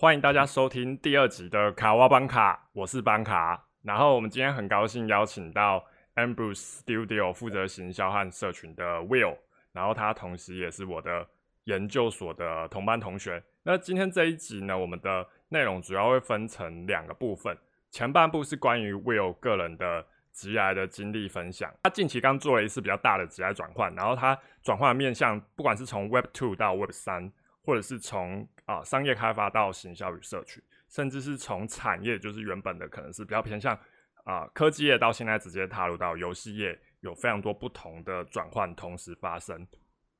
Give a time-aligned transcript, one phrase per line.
[0.00, 3.66] 欢迎大家收听第二集的卡哇邦卡，我是邦卡。
[3.82, 5.84] 然后我们今天很高兴邀请到
[6.14, 9.36] Ambrose Studio 负责行销和社群的 Will，
[9.72, 11.28] 然后他同时也是我的
[11.64, 13.42] 研究所的同班同学。
[13.62, 17.54] 那今天这一集呢，我们的内容主要会分成两个部分，
[17.90, 21.70] 前半部是关于 Will 个人的职业的经历分享。
[21.82, 27.30] 他近期刚做了一次比较大的职业转换，然后他转换面向，不管是从 Web Two 到 Web 三。
[27.70, 33.78] 或者是从啊商业开发到行销与社群，甚至是从产业，就是原本的可能是比较偏向
[34.24, 39.64] 啊科技业，到现在直接踏入到游戏业，有非常多不同的转换同时发生。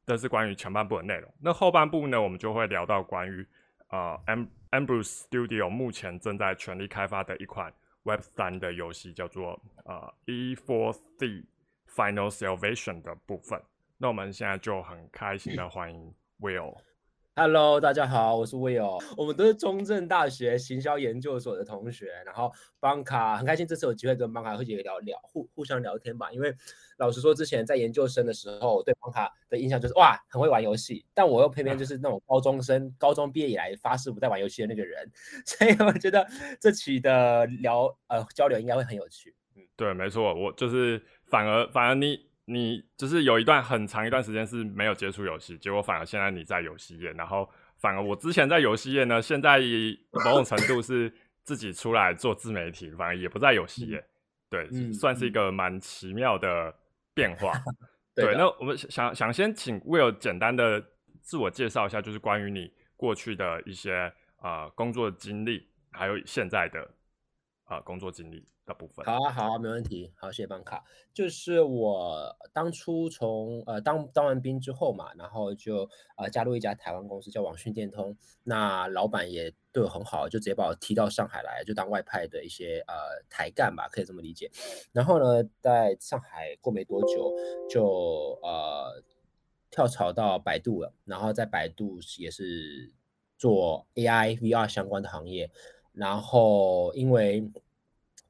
[0.06, 1.28] 这是关于前半部的内容。
[1.40, 3.44] 那后半部呢，我们就会聊到关于
[3.88, 7.74] 啊 Am Ambrose Studio 目前正在全力开发的一款
[8.04, 11.46] Web 三的游戏，叫做啊 E4C
[11.88, 13.60] Final Salvation 的部分。
[13.98, 16.76] 那我们现在就很开心的欢迎 Will。
[17.36, 26.30] Hello，大家好，我是 Will，我们都是中正大学行销研究所的同学，然后邦卡很开心这次有机会跟邦卡和姐聊聊，互互相聊天吧。
[26.32, 26.52] 因为
[26.98, 35.10] 老实说，之前在研究生的时候，对邦卡的印象就是哇，很会玩游戏，但我又偏偏就是那种高中生，高中毕业以来发誓不再玩游戏的那个人，
[35.46, 36.26] 所以我觉得
[36.60, 39.34] 这期的聊呃交流应该会很有趣。
[39.56, 42.28] 嗯，对，没错，我就是反而反而你。
[42.52, 47.48] 你就是有一段很长一段时间是没有接触游戏，结果反而现在你在游戏业，然后
[47.78, 49.60] 反而我之前在游戏业呢，现在
[50.24, 51.12] 某种程度是
[51.44, 54.04] 自己出来做自媒体，反而也不在游戏业，
[54.48, 56.74] 对，算是一个蛮奇妙的
[57.14, 57.52] 变化。
[58.16, 60.84] 对，那我们想想先请 Will 简单的
[61.22, 66.90] 自我介绍一下，就是关于你过去的一些啊工作经历，还有现在的
[67.64, 68.44] 啊工作经历。
[68.74, 70.12] 部分好啊，好啊，没问题。
[70.16, 70.84] 好，谢谢邦卡。
[71.12, 78.16] 就是我当初从呃当当完兵之后嘛，然后就呃加入一家台湾公司叫网讯电通。
[78.42, 82.94] 那老板也对我很好，就直接把我踢到上海来，就当外派的一些呃
[83.28, 84.50] 台干吧，可以这么理解。
[84.92, 87.32] 然后呢，在上海过没多久，
[87.68, 89.02] 就呃
[89.70, 90.92] 跳槽到百度了。
[91.04, 92.92] 然后在百度也是
[93.36, 95.50] 做 AI VR 相关的行业。
[95.92, 97.50] 然后因为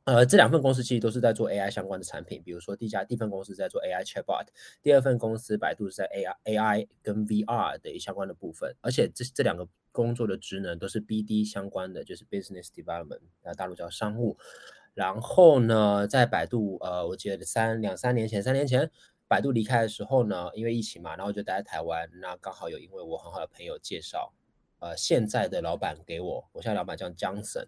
[0.05, 4.47] 呃，这两份公司其实都是在做 AI 相关的产品，比如说第一家第一份公司在做 AI Chatbot，
[4.83, 14.39] 第二份公司百度是在 AI AI 跟 VR 的相关的部分，而且这这两个工作的职能都是 BD 相关的，就是 Business Development，那大陆叫商务。
[14.95, 18.91] 然后呢，在百度，呃，我记得三两三年前，三年前
[19.29, 24.33] 百度离开的时候呢，因为疫情嘛，然后就待在台湾，那刚好有因为我很好的朋友介绍。
[24.81, 27.67] 呃，现在的老板给我，我现在老板叫 Johnson，，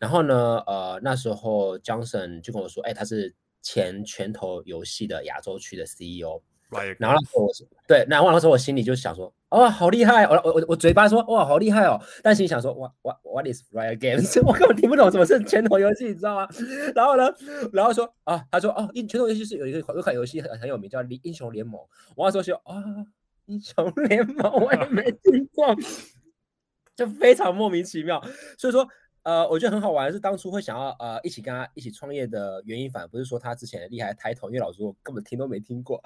[0.00, 6.40] 然后呢，呃，那时候 Johnson 就跟我说，哎，他是前拳头游戏的亚洲区的 CEO，
[6.98, 7.52] 然后那时候我
[7.86, 14.40] 对，然后那时候我心里就想说，哦，好厉害，我我我我嘴巴说，哇，好厉害哦，但心里想说，哇，what what is Riot Games？
[14.46, 16.48] 我根本听不懂什么是拳头游戏，你知道吗？
[16.94, 17.24] 然后呢，
[17.72, 21.80] 然后说啊，他说哦，拳头游戏是有一个有款游戏很很有名，叫英雄联盟。
[22.16, 22.82] 我那时候说啊，
[23.46, 25.76] 英雄联盟我也没听过。
[26.96, 28.20] 就非常莫名其妙，
[28.58, 28.88] 所以说，
[29.22, 36.02] 呃，我觉得很好玩，是当初会想要呃一起跟他一起创业的原因，反而不是说他之前厉害抬头，因为老实说根本听都没听过。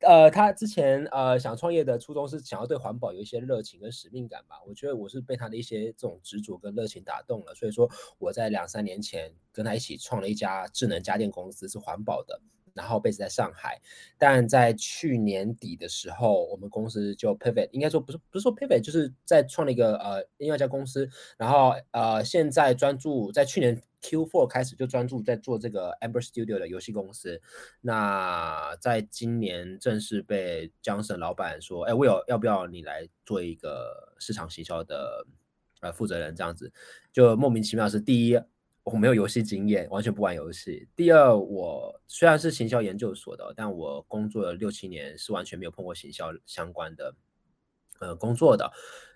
[0.00, 4.56] 呃，他之前呃想创业的初衷是想要对环保有一些热情跟使命感吧。
[4.66, 12.40] 我觉得我是被他的一些这种执着跟热情打动了，所以说我在两三年前跟他一起创了一家智能家电公司，是环保的。
[12.78, 13.80] 然后 base 在上海，
[14.16, 27.42] 但在去年底的时候，我们公司就 pivot，应该说不是不是说 pivot，就是在创了一个呃另外一家公司，然后呃现在专注在去年 Q4 开始就专注在做这个 Amber Studio 的游戏公司。
[27.80, 35.26] 那在今年正式被江省老板说，哎，Will 要不要你来做一个市场行销的
[35.80, 36.36] 呃负责人？
[36.36, 36.72] 这样子
[37.12, 38.38] 就莫名其妙是第一。
[38.92, 40.88] 我没有游戏经验，完全不玩游戏。
[40.96, 47.14] 第二，我虽然是行销研究所的，但我工作了六七年，是完全没有碰过行销相关的
[48.00, 48.70] 呃工作的。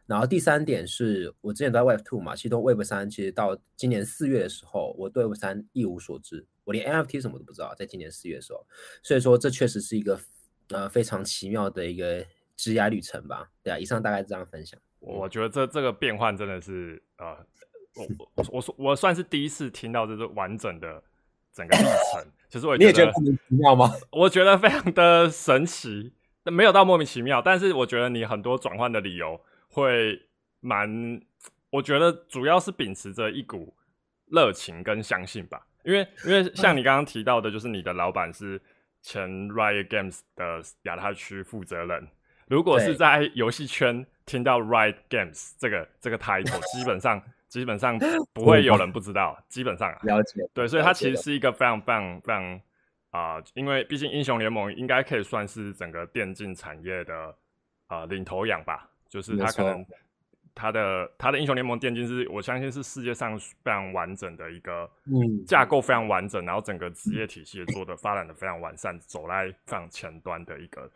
[0.06, 7.74] 然后第三点是我之前在 Web Two 嘛，其中 Web 三其实到今年四月的时候，我对 Web 三一无所知，我连 NFT 什么都不知道。
[7.74, 8.66] 在今年四月的时候，
[9.02, 10.20] 所以说这确实是一个
[10.68, 12.26] 呃非常奇妙的一个
[12.56, 13.50] 职业旅程吧。
[13.62, 14.78] 对啊，以上大概这样分享。
[14.98, 17.46] 我觉得这这个变换真的是呃。
[17.94, 21.02] 我我我说我算是第一次听到这是完整的
[21.52, 23.90] 整个历程， 其实我你也觉得莫名其妙吗？
[24.10, 26.12] 我觉得非常的神奇，
[26.44, 30.22] 没有到莫名其妙，但是我觉得你很多转换的理由会
[30.60, 31.20] 蛮，
[31.70, 33.74] 我觉得主要是秉持着一股
[34.26, 38.60] 热情跟相信吧，因为因为 像你刚刚提到的，就是你的老板是
[39.02, 42.08] 前 Riot Games 的亚太区负责人，
[42.46, 47.20] 如果是在游戏圈听到 Right Games 这个这个 title，基本上
[47.52, 47.98] 基本上
[48.32, 50.40] 不会有人不知道，基本上了解。
[50.54, 52.60] 对，所以它其实是一个非常非常非常
[53.10, 57.36] 啊，因为毕竟英雄联盟应该可以算是整个电竞产业的
[57.88, 59.84] 啊领头羊吧，就是它可能。
[60.54, 70.90] 它的它的英雄联盟电竞是我相信是世界上非常完整的一个嗯架构，非常完整，然后整个职业体系也做的发展的非常完善，走在非常前端的一个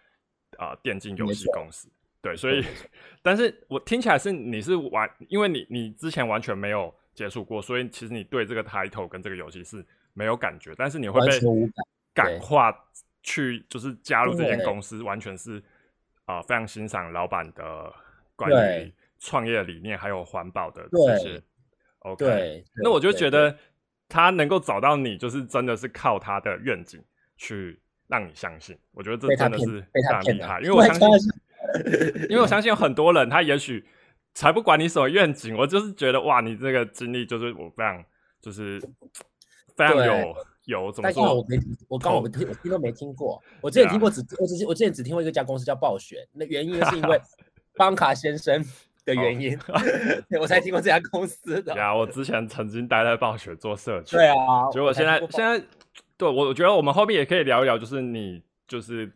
[0.59, 1.88] 啊电竞游戏公司。
[2.26, 2.64] 对，所以，
[3.23, 11.38] 但是我听起来是你是完，因为你你之前完全没有接触过，所以其实你对这个 title 跟这个游戏是没有感觉，但是你会被
[12.12, 12.76] 感化
[13.23, 15.62] 去就是加入这间公司，完全是
[16.25, 17.93] 啊非常欣赏老板的
[18.34, 18.93] 关于。
[19.19, 21.43] 创业理念还有环保的这些
[22.00, 23.56] ，OK，那我就觉得
[24.11, 27.02] 他能够找到你，就是真的是靠他的愿景
[27.38, 28.76] 去让你相信。
[28.93, 31.32] 我觉得这真的是非常厉害，因为我相信，
[32.30, 33.84] 因为我相信有很多人，他也许
[34.34, 38.04] 才不管你什么愿景，我就是觉得哇，你这个经历就是我非常
[38.40, 38.80] 就是
[39.76, 40.34] 非常有
[40.64, 41.34] 有怎么说？
[41.34, 41.58] 我没
[41.88, 47.20] 我刚我听我听都没听过， 我之前听过只我只我之前只听过一个家公司叫暴雪，那原因是因为
[47.76, 48.64] 邦卡先生。
[49.06, 49.56] 的原因，
[50.40, 51.72] 我才听过这家公司的。
[51.76, 54.16] 呀，我之前曾经待在暴雪做社区。
[54.16, 55.64] 对啊，结果现在现在，
[56.16, 59.08] 对我我觉得我们后面也可以聊一聊，就是你就是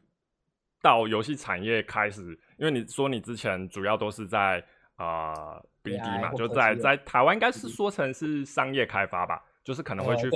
[0.82, 4.64] 到游戏产业开始，因为你说你之前主要都是在
[4.96, 10.30] 啊 BD 嘛，就在在台湾应该是说成是商业开发吧，就是可能会去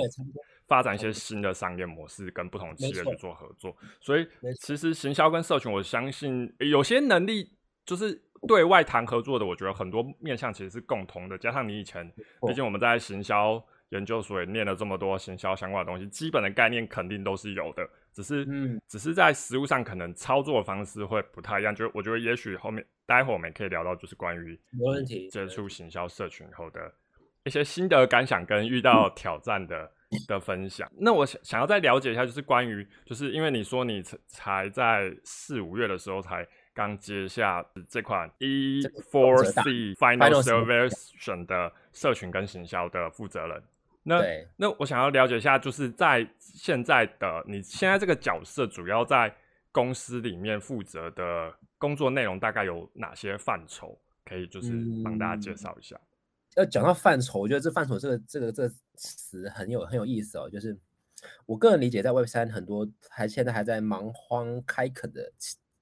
[0.67, 3.75] 发展一些新的商业模式，跟不同企业去做合作。
[3.99, 4.27] 所以
[4.61, 7.51] 其实行销跟社群，我相信有些能力
[7.85, 8.21] 就是。
[8.47, 11.35] 对外谈合作的，我觉得很多面向其实是共同的。
[11.35, 12.07] 加上你以前，
[12.47, 13.59] 毕竟我们在行销
[13.89, 17.87] 研究所也念了这么多行销相关的东西，基本的概念肯定都是有的。
[18.13, 21.75] 只是，嗯，只是在实物上可能操作方式会不太一样。
[21.75, 26.91] 就我觉得，也许后面待会我们可以聊到，就是关于没问题接触行销社群后的
[27.43, 29.91] 一些心得感想跟遇到挑战的
[30.27, 30.89] 的分享。
[30.97, 36.47] 那我想想要再了解一下，就是关于，就是因为你说你才在四五月的时候才。
[36.75, 39.61] 刚接下这款 E Four C
[39.93, 43.63] Final Service 的社群跟行销的负责人，
[44.07, 44.23] 那
[44.55, 49.35] 那我想要了解一下，就是在现在的你现在这个角色，主要在
[49.71, 53.99] 公司里面负责的工作内容大概有哪些范畴？
[54.23, 54.71] 可以就是
[55.03, 55.99] 帮大家介绍一下。
[56.55, 60.49] 要讲到范畴，我觉得这范畴这个这个这个词很有很有意思哦。
[60.49, 60.77] 就是
[61.45, 65.31] 我个人理解，在 Web 三很多还现在还在蛮荒开垦的。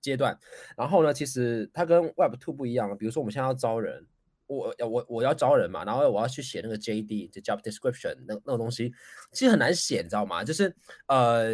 [0.03, 0.37] 阶段，
[0.75, 2.93] 然后呢，其实它跟 Web Two 不一样。
[2.97, 4.05] 比如说，我们现在要招人，
[4.47, 8.93] 我我我要招人嘛，然后我要去写那个 JD，就 Job Description 那那种东西，
[9.31, 10.43] 其实很难写，你知道吗？
[10.43, 10.75] 就是
[11.07, 11.49] 呃，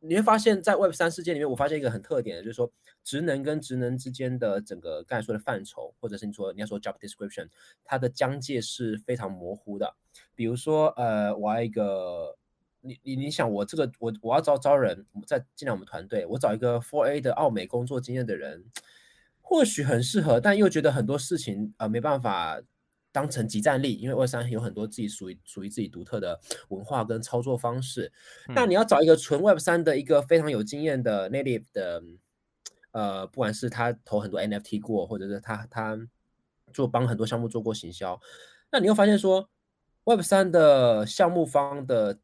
[0.00, 2.70] 你会发现在 Web 三世界里面，我发现一个很特点的，就是说
[3.04, 7.48] 职能跟职能之间的整个刚才说的范畴，或者是你说你要说 Job Description，
[7.84, 9.94] 它的疆界是非常模糊的。
[10.34, 12.36] 比如说，呃，我要一个。
[12.84, 18.64] 你你你想我这个我我要招招人再进来我们团队，我找一个 Four A 的澳美工作经验的人，
[19.52, 22.58] 或许很适合，但又觉得很多事情呃没办法
[23.12, 28.10] 当成集战力，因为 Web 三有很多自己属于属于自己独特的文化跟操作方式。
[28.54, 32.02] 那你要找一个纯 Web 三的一个非常有经验的 Native 的，
[32.92, 35.98] 呃，不管是他投很多 NFT 过，或者是他他
[36.72, 38.18] 做帮很多项目做过行销，
[38.70, 39.50] 那你又发现说
[40.04, 42.18] Web 三的项目方的。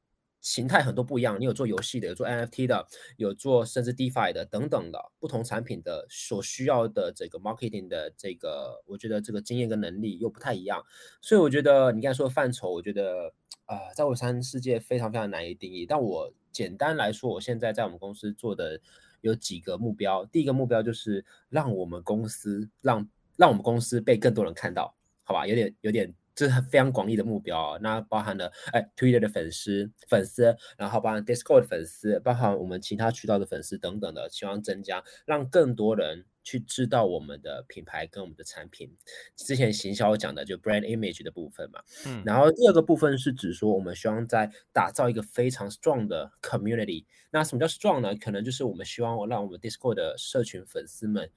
[0.49, 2.87] 形态很多不一样，你有做游戏的，有做 NFT 的，
[3.19, 10.83] 有做甚至 DeFi 的等等的不同产品的所需要的这个 marketing 的这个，我觉得这个经验跟能力又不太一样，
[11.21, 13.31] 所以我觉得你刚才说的范畴，我觉得
[13.67, 15.85] 啊，在我三世界非常非常难以定义。
[15.85, 18.81] 但我简单来说，我现在在我们公司做的
[19.21, 25.47] 有几个目标，第一个目标就是让我们公司让让我们公司被更多人看到，好吧？
[25.47, 26.15] 有点有点。
[26.39, 38.97] 这是非常广义的目标啊，那包含了哎，Twitter 的粉丝粉丝，然后包含 Discord 的粉丝，包含我们其他渠道的粉丝等等的，希望增加，让更多人去知道我们的品牌跟我们的产品。
[39.35, 47.05] 之前行销讲的就 Brand Image 的部分嘛，嗯，然后第二个部分是指说我们希望在打造一个非常 strong 的 community。
[47.33, 48.15] 那什么叫 strong 呢？
[48.15, 51.33] 可能就是我们希望让我们 Discord 的社群粉丝们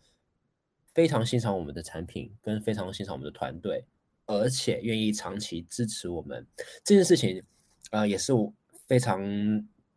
[0.94, 3.86] 非常欣赏我们的产品，跟非常欣赏我们的团队。
[4.38, 6.46] 而且愿意长期支持我们
[6.84, 7.44] 这件事情，
[7.92, 8.34] 呃，也是
[8.88, 9.22] 非常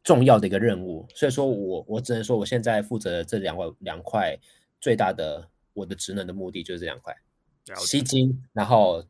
[0.02, 1.06] 重要的一个任务。
[1.14, 4.38] 所以说我我只能说，我现在负责这两块两块
[4.80, 7.16] 最大的我的职能的目的就是这两块：
[7.76, 9.04] 吸金，然后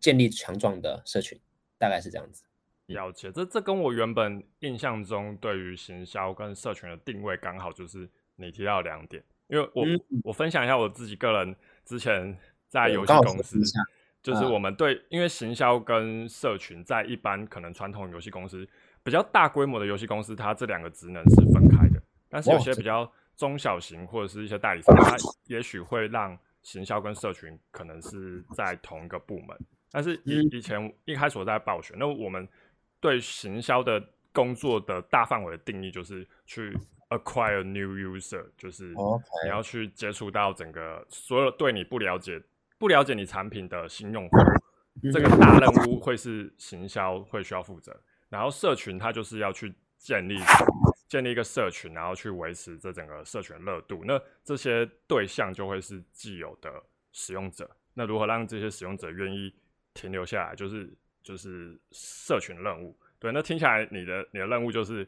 [0.00, 1.38] 建立强壮的社群，
[1.78, 2.42] 大概是这样子。
[2.86, 9.22] 了解，这这跟我原本印象中对于行销跟社群的定位刚好就是你提到两点。
[9.48, 9.84] 因为我
[10.24, 11.56] 我分享一下我自己个人。
[11.86, 12.36] 之前
[12.68, 13.58] 在游戏公司，
[14.28, 18.68] 就是我们对，因为行销跟社群在一般可能传统游戏公司
[19.02, 21.98] 比较大规模的游戏公司，它这两个职能是分开的。
[22.28, 25.16] 但是有些比较中小型或者是一些代理商，它
[25.46, 29.56] 也许会让行销跟社群可能是在同一个部门。
[29.90, 32.46] 但是以以前一开始我在暴雪，那我们
[33.00, 33.98] 对行销的
[34.34, 36.76] 工作的大范围的定义就是去
[37.08, 38.94] acquire new user，就是
[39.42, 42.38] 你要去接触到整个所有对你不了解、
[42.78, 44.36] 不了解你产品的新用户，
[45.12, 47.94] 这个大任务会是行销会需要负责。
[48.28, 50.38] 然后社群它就是要去建立
[51.08, 54.02] 建立一个社群，然后去维持这整个社群热度。
[54.04, 56.72] 那这些对象就会是既有的
[57.12, 57.68] 使用者。
[57.94, 59.54] 那如何让这些使用者愿意？
[59.94, 60.88] 停留下来就是
[61.24, 65.04] 就是社群任务，对，那听起来你的你的任务就是，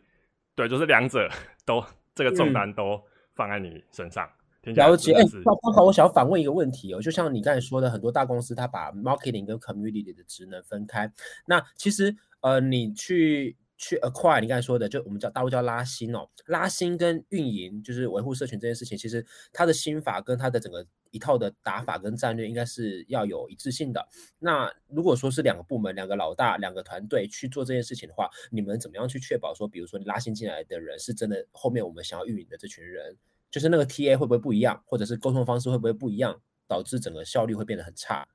[0.56, 1.30] 对，就是两者
[1.64, 3.00] 都这个重担都
[3.36, 4.28] 放在你身上。
[4.62, 11.12] 了解，哎，那刚好我想要反问一个问题哦，就像你刚才说的，很多大公司它把 marketing 跟 community 的职能分开，
[11.46, 13.56] 那其实呃，你去。
[13.82, 19.24] 去 acquire，你刚才说的，就我们叫大陆叫拉新哦，拉新跟运营，就是维护社群这件事情，其实
[19.54, 24.06] 它的心法跟它的整个一套的打法跟战略，应该是要有一致性的。
[24.38, 33.16] 那如果说是两个部门、两个老大、两个团队去做这件事情的话，你们怎么样去确保说，比如说你拉新进来的人是真的，后面我们想要运营的这群人，
[33.50, 38.26] 就是那个 TA 会不会不一样，或者是沟通方式会不会不一样，导致整个效率会变得很差？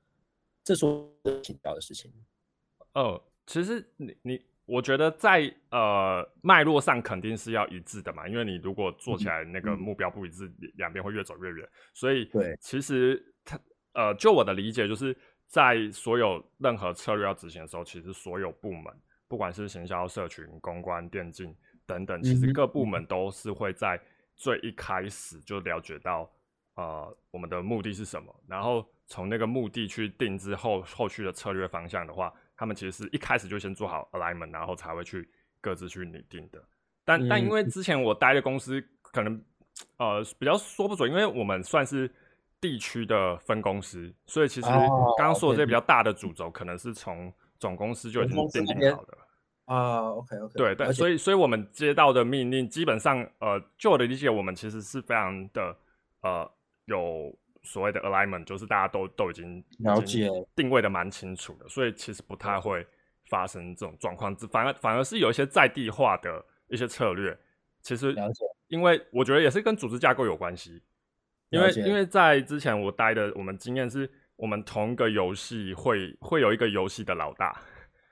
[0.62, 1.10] 这是我
[1.42, 2.12] 请教的事情。
[2.92, 4.46] 哦，其实你你。
[4.68, 11.68] 我觉得在呃脉络上肯定是要一致的嘛，因为你如果做起来那个目标不一致，两边会越走越远。
[11.94, 13.56] 所以，对，其实它
[13.92, 18.92] 呃，就我的理解，就是在所有任何策略要执行的时候，其实所有部门，
[19.28, 21.54] 不管是行销、社群、公关、电竞
[21.86, 23.96] 等等，其实各部门都是会在
[24.36, 26.30] 最一开始就了解到
[26.74, 32.32] 呃我们的目的是什么，然后从那个目的去定制后后续的策略方向的话。
[32.58, 35.28] 他们其实是一开始就先做好 alignment，然后才会去
[35.60, 36.58] 各自去拟定的。
[37.04, 39.38] 但但因为之前我待的公司可能
[39.98, 42.10] 呃比较说不准，因为我们算是
[42.58, 44.68] 地区的分公司，所以其实
[45.18, 49.18] 刚刚说的这些比较大的主轴，可能是从总公司就已经奠定好的
[49.66, 50.10] 啊。
[50.12, 55.76] OK OK，对对，所以所以我们接到的命令，基本上呃，就我的理解，我们其实是非常的
[56.22, 56.50] 呃
[56.86, 57.38] 有。
[57.68, 62.86] 所谓的 alignment 就是大家都都已经了解定位的蛮清楚的，所以其实不太会
[63.28, 64.32] 发生这种状况。
[64.36, 67.36] 反而反而是有一些在地化的一些策略，
[67.82, 70.80] 其实了解，因为我觉得也是跟组织架构有关系。
[71.50, 77.60] 因为因为在之前我待的，我们经验是我们同一个游戏会会有一个游戏的老大，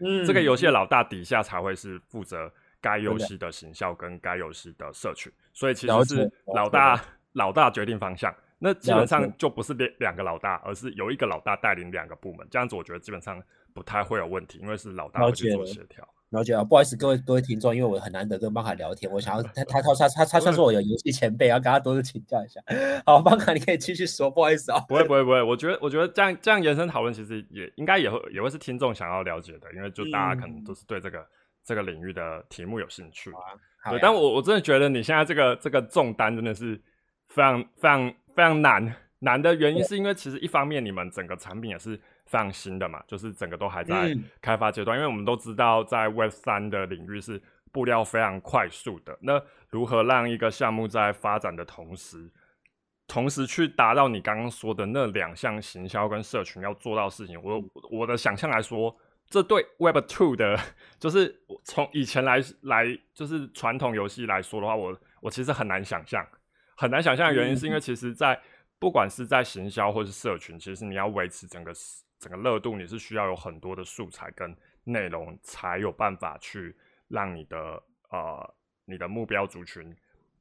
[0.05, 7.01] 嗯，这个游戏的老大底下才会是负责该游戏的行销跟该游戏的社群，所以其实是老大
[7.33, 8.35] 老大决定方向。
[8.59, 13.43] 那基本上就不是两两个老大，而是有一个老大带领两个部门，这样子我觉得基本上
[13.73, 16.09] 不太会有问题，因为是老大会去做协调。
[16.31, 22.61] 了解啊，不好意思各位各位听众，因为我很难得跟邦卡聊天，我想要 他他他他他算是我有游戏前辈，要跟他多多请教一下。
[23.07, 24.81] 好，邦卡你可以继续说，不好意思啊。
[24.89, 31.25] 不会不会不会，我觉得我觉得这样这样延伸讨论，其实也应该也会也会是听众想要了解的，因为就大家可能都是对这个
[31.65, 33.31] 这个领域的题目有兴趣。
[33.91, 36.81] 对，但我我真的觉得你现在这个这个重担真的是
[37.29, 38.15] 非常非常。
[38.35, 41.97] 非常难，难的原因是因为其实一方面你们整个产品也是
[42.35, 44.99] 非常新的嘛，就是整个都还在开发阶段。
[44.99, 49.17] 因为我们都知道，在 Web 三的领域是布料非常快速的。
[49.21, 52.29] 那如何让一个项目在发展的同时，
[53.07, 57.41] 同时去达到你刚刚说的那两项行销跟社群要做到事情？
[57.41, 58.93] 我我的想象来说，
[59.29, 60.59] 这对 Web two 的，
[60.99, 66.27] 就是从以前来来，就是传统游戏来说的话，我我其实很难想象。
[66.77, 68.37] 很难想象的原因是因为，其实，在
[68.81, 71.73] 不管是在行销或是社群，其实你要维持整个
[72.25, 76.75] 整个热度，你是需要有很多的素材跟内容，才有办法去
[77.09, 78.55] 让你的呃
[78.87, 79.95] 你的目标族群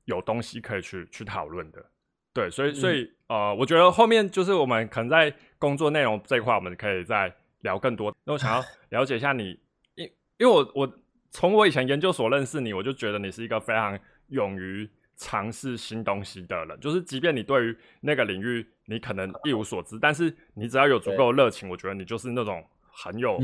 [0.06, 1.86] 有东西可以去去讨论的。
[2.32, 8.16] 对，所以所以呃，我觉得后面就是我们可能在工作内容这一块，我们可以再聊更多。
[8.24, 9.60] 那我想要了解一下你，
[9.96, 10.06] 因
[10.38, 11.00] 因为我我
[11.32, 14.00] 从我以前研究所认识你，我就觉得你是一个非常
[14.30, 14.90] 勇于。
[15.16, 23.40] 尝试新东西的人，就是即便你对于那个领域你可能一无所知，但是你只要有足够热情，我觉得你就是那种很有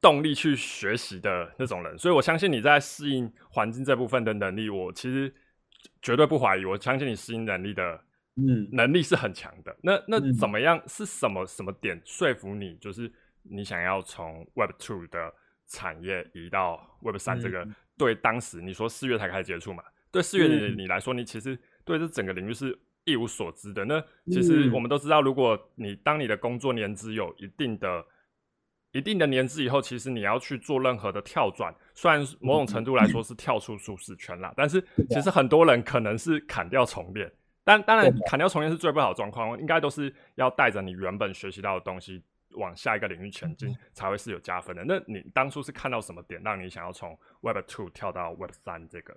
[0.00, 1.98] 动力去学习的那种人。
[1.98, 5.32] 所以我相信你在适应环境这部分的能力，我其实
[6.00, 6.64] 绝对不怀疑。
[6.64, 8.00] 我相信你适应能力的，
[8.36, 9.76] 嗯，能力是很强的。
[9.82, 10.80] 那那怎么样？
[10.86, 12.76] 是什么什么点说服你？
[12.76, 15.32] 就是你想要从 Web Two 的
[15.66, 17.66] 产业移到 Web 三这个？
[17.96, 19.82] 对，当时你说四月才开始接触嘛？
[20.10, 23.84] 对四月你你来说，你其实对这整个领域是一无所知的。
[23.84, 28.04] 那其实我们都知道，如果你当你的工作年资有一定的、
[28.92, 37.30] 一定的年资以后，其实你要去做任何的跳转，虽然某种程度来说是跳出舒适圈啦，但是其实很多人可能是砍掉重练。
[37.64, 42.22] 但当然，砍掉重练是最不好的状况，应该都是要带着你原本学习到的东西。
[42.52, 44.82] 往下一个领域前进才会是有加分的。
[44.82, 49.14] 那你当初是看到什么点让你想要从 Web Two 跳到 Web 三这个？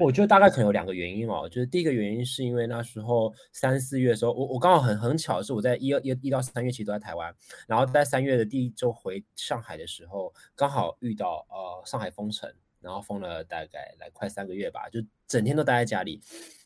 [0.00, 1.48] 我觉得大概可能有两个原因哦。
[1.48, 7.34] 就是第一个原因是因为那时候三四月的时候，我我刚好很很巧的是我在一二一一到三月其实都在台湾，
[7.68, 16.20] 然后在三月的第一周回上海的时候，刚好遇到呃上海封城，然后封了大概来快三个月吧，就整天都待在家里。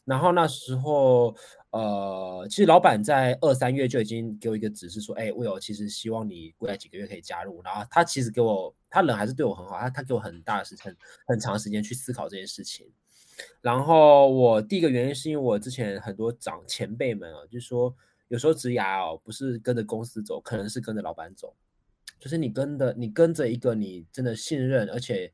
[0.04, 1.34] 然后那时候，
[1.70, 7.62] 呃，其实老板在二三月就已经给我一个指示说，哎，我有其实希望你未来几个月可以加入。
[7.62, 10.94] 然后他其实给我，他人还是对我很好，他他给我很大的时间，
[11.26, 12.86] 很长时间去思考这件事情。
[13.60, 17.94] 然后我第一个原因是因为我之前很多长前辈们啊，就是说
[18.28, 21.54] 有时候职涯哦，不是跟着公司走，可能是跟着老板走，
[22.18, 25.32] 就是你跟的，你跟着一个你真的信任，而且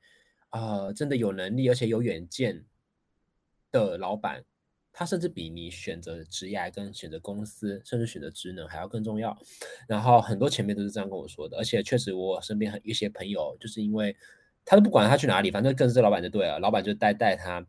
[0.51, 2.65] 啊，真的有能力，而且有远见
[3.71, 4.45] 的老板。
[4.93, 9.39] 他甚至比你选择职业跟选择公司，甚至选择职能还要更重要。
[9.87, 14.15] 然后很多前辈都是这样跟我说的，而且确实我身边很一些朋友，就是因为
[14.65, 17.65] 他都不管他去哪里，反正跟着老板就对了，老板就带带他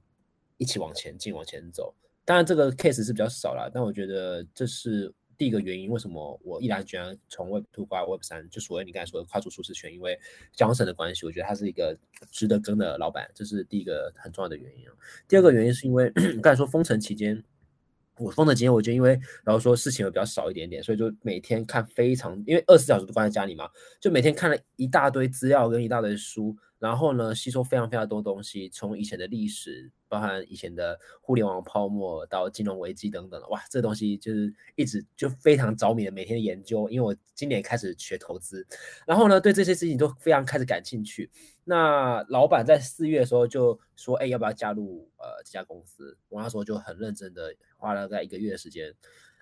[0.62, 1.92] 一起往前进，往前走。
[2.24, 5.12] 当然这个 case 是比较少了，但我觉得这是。
[5.38, 10.16] 第一个原因，为什么我毅然决然从 Web Two 跨 Web 三，就所谓你刚才说的跨出舒适圈，因为
[10.54, 11.98] 江省的关系，我觉得他是一个
[12.30, 14.86] 值得跟的老板，这是第一个很重要的原因。
[15.28, 16.12] 第二个原因是因为
[16.44, 17.44] 刚才说封城期间，
[18.20, 23.68] 我封城期间，我就因为然后说事情会比较少一点点，所以就每天看非常，因为二十四小时都关在家里嘛，
[24.00, 26.56] 就每天看了一大堆资料跟一大堆书。
[26.78, 36.90] 然后呢，吸收非常非常多东西，从以前的历史，包含以前的互联网泡沫到金融危机等等的，哇，这东西就是一直就非常着迷的，每天研究。
[36.90, 38.68] 因为我今年开始学投资，
[39.08, 41.32] 然后呢，对这些事情都非常开始感兴趣。
[41.64, 46.18] 那老板在四月的时候就说，哎，要不要加入呃这家公司？
[46.28, 48.94] 我那时候就很认真的花了在一个月的时间，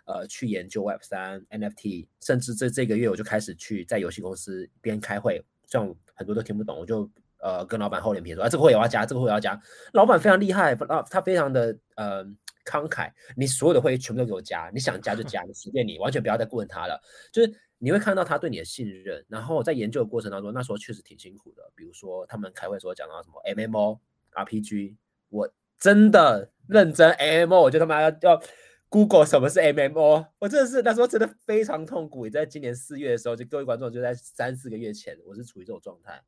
[0.05, 7.09] 呃，去研究 Web 三 NFT，甚至这这个月我就开始去在游戏公司边开会，虽然很多都听不懂，我就。
[7.41, 9.59] 呃，跟老板厚脸皮说，啊，这个会也要加，这个会要加。
[9.93, 12.25] 老板非常厉害，啊，他非常的呃
[12.65, 17.01] 慷慨，你所有的会全部都给我加，你想加就加，随便你，完全不要再问他了。
[17.31, 19.25] 就是你会看到他对你的信任。
[19.29, 21.63] 然后在研究的过程当中，那时候确实挺辛苦的。
[21.75, 23.99] 比如说他们开会时候讲到什么 MMO
[24.33, 24.95] RPG，
[25.29, 25.49] 我
[25.79, 28.41] 真的认真 MMO，我就他妈要要
[28.89, 32.25] Google 什么是 MMO，我真的是那时候真的非常痛苦。
[32.25, 36.21] 也在今年四月的时候，就各位观众就在三四个月前，我是处于这种状态。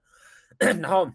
[0.60, 1.10] 然后，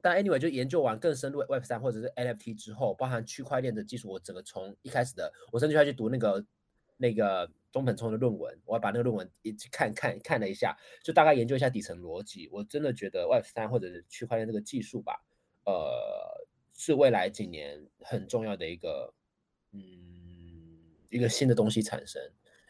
[0.00, 6.44] 但 anyway 就研究完更深入 Web 三或者是 NFT 之后，包含区块链的技术，我整个从一开始的，我甚至要去读那个
[6.96, 12.48] 那个中本聪的论文，我要把那个论文一看看看了一下，就大概研究一下底层逻辑。
[12.52, 15.22] 我真的觉得 Web 三或者是区块链这个技术吧，
[15.64, 19.12] 呃，是未来几年很重要的一个，
[19.72, 19.82] 嗯，
[21.10, 22.22] 一个新的东西产生。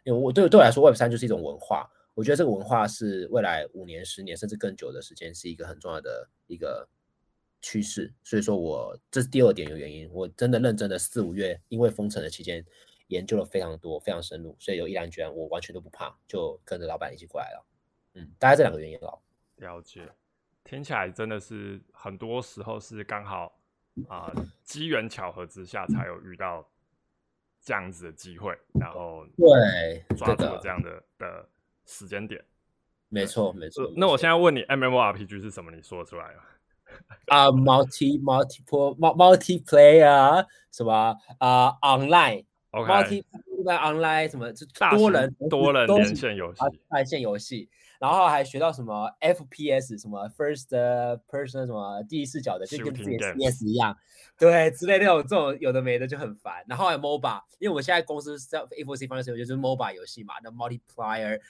[0.04, 1.88] 因为我对对我来说，Web 三就是一种文化。
[2.14, 6.86] 我觉得这个文化是未来五年、十年甚至更久的时间，是一个很重要的一个
[7.62, 8.12] 趋势。
[8.22, 12.62] 所以说我这是第二点有原因，我真的认真的四五月，因为封城的期间
[13.06, 17.66] 研究了非常多、非常深入，所以有毅然决然，我完全都不怕，就跟着老板一起过来了。
[18.12, 19.18] 嗯，大概这两个原因了。
[19.56, 20.06] 了解，
[20.64, 23.58] 听起来真的是很多时候是刚好
[24.06, 24.30] 啊
[24.64, 26.68] 机缘巧合之下才有遇到
[27.62, 31.48] 这样子的机会，然后对抓住这样的的。
[31.86, 32.42] 时间点，
[33.08, 33.92] 没错没错。
[33.96, 35.70] 那我现在问你，MMORPG 是什么？
[35.70, 36.48] 你说出来啊。
[37.28, 43.24] 啊，multi multiple multiplayer 什么啊？online，multi
[43.64, 44.66] online 什么就？
[44.90, 47.68] 多人多人连线游戏，在线游戏。
[48.02, 50.66] 然后还学到什么 FPS 什么 first
[51.28, 53.96] person 什么第一视角的，就跟 CS 一样，
[54.36, 56.64] 对，之类那种这种有的没的就很烦。
[56.66, 61.40] 然后还有 MOBA，因为我们现在公司在 A4C 方面是就是 MOBA 游戏嘛，那 multiplayer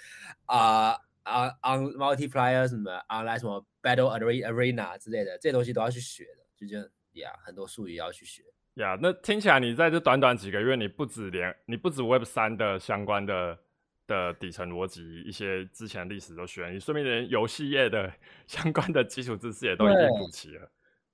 [0.44, 8.42] 啊啊 on multiplayer 什么 online 什么 battle arena 之类的，这些东西都要去学的，就这样呀，很多术语要去学。
[8.74, 13.58] 呀，那听起来你在这短短几个月，你不止连你不止 Web 三的相关的。
[14.06, 18.12] 的底层逻辑，一些之前历史都学，你顺便连游戏业的
[18.46, 20.70] 相关的基础知识也都已经补齐了。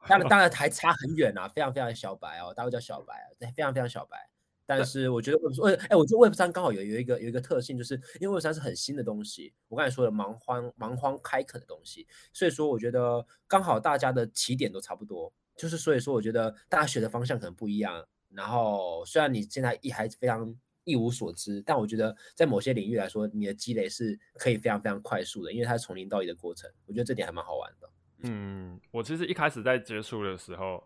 [0.06, 4.30] 当然，当然 还差很远啊，非常非常小白哦，大概叫小白，对，非常非常小白。
[4.64, 18.06] 但是我觉得，我哎，我觉得 Web 三刚好有有一个有一个特性，就是因为 Web 三是很新的东西，我刚才说的蛮荒蛮荒开垦的东西，所以说我觉得刚好大家的起点都差不多，就是所以说我觉得大家学的方向可能不一样。
[18.30, 20.54] 然后虽然你现在一还非常
[20.88, 21.62] 一无所知。
[21.66, 26.70] 但我觉得在某些领域来说，你的积累是可以非常非常快速的，因为它是从零到一的过程。
[26.86, 27.90] 我觉得这点还蛮好玩的。
[28.22, 30.82] 嗯，我其实一开始在接触的时候，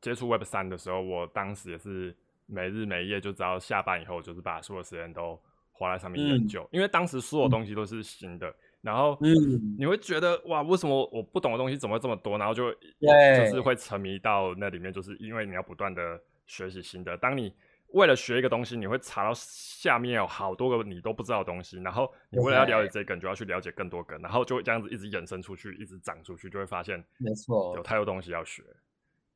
[0.00, 2.14] 接触 Web 三的时候，我当时也是
[2.46, 8.54] 没日没夜，就只要下班以后就是把所有时间都花在上面研究，因为当时所有东西都是新的。
[8.80, 12.38] 然后，嗯，你会觉得哇，为什么我不懂的东西怎么会这么多？
[12.38, 17.16] 然后就就是会沉迷到那里面，就是因为你要不断的学习新的。
[17.18, 17.52] 当你
[17.92, 28.62] 为了学一个东西，你会查到下面有好多个你都不知道的东西，然后你为了要了解这个，你就要去了解更多个，然后就会这样子一直延伸出去，一直长出去，就会发现没错，有太多东西要学。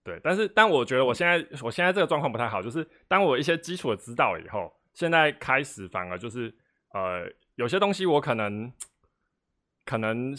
[0.04, 6.54] 对，但是但我觉得我现在我现在这个状况不太好，就是当我一些基础的知道以后，现在开始反而就是
[6.92, 8.72] 呃，有些东西我可能。
[9.84, 10.32] 可能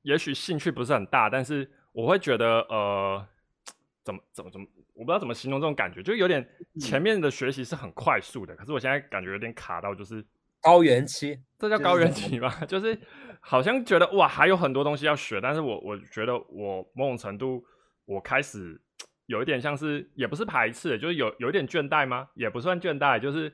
[0.00, 3.28] 也许兴趣不是很大，但是我会觉得呃，
[4.06, 6.48] 怎么怎么怎么，我不知道怎么形容这种感觉，就有点
[6.80, 10.24] 前面的学习是很快速的，可是我现在感觉有点卡到，就是
[10.62, 12.48] 高原期，这叫高原期吧？
[12.68, 12.96] 就是
[13.40, 17.64] 好像觉得哇，还有很多东西要学，但是我我觉得我某种程度
[18.04, 18.80] 我开始
[19.26, 22.28] 有一点像是，也不是排斥，就是有有一点倦怠吗？
[22.34, 23.52] 也不算倦怠，就是。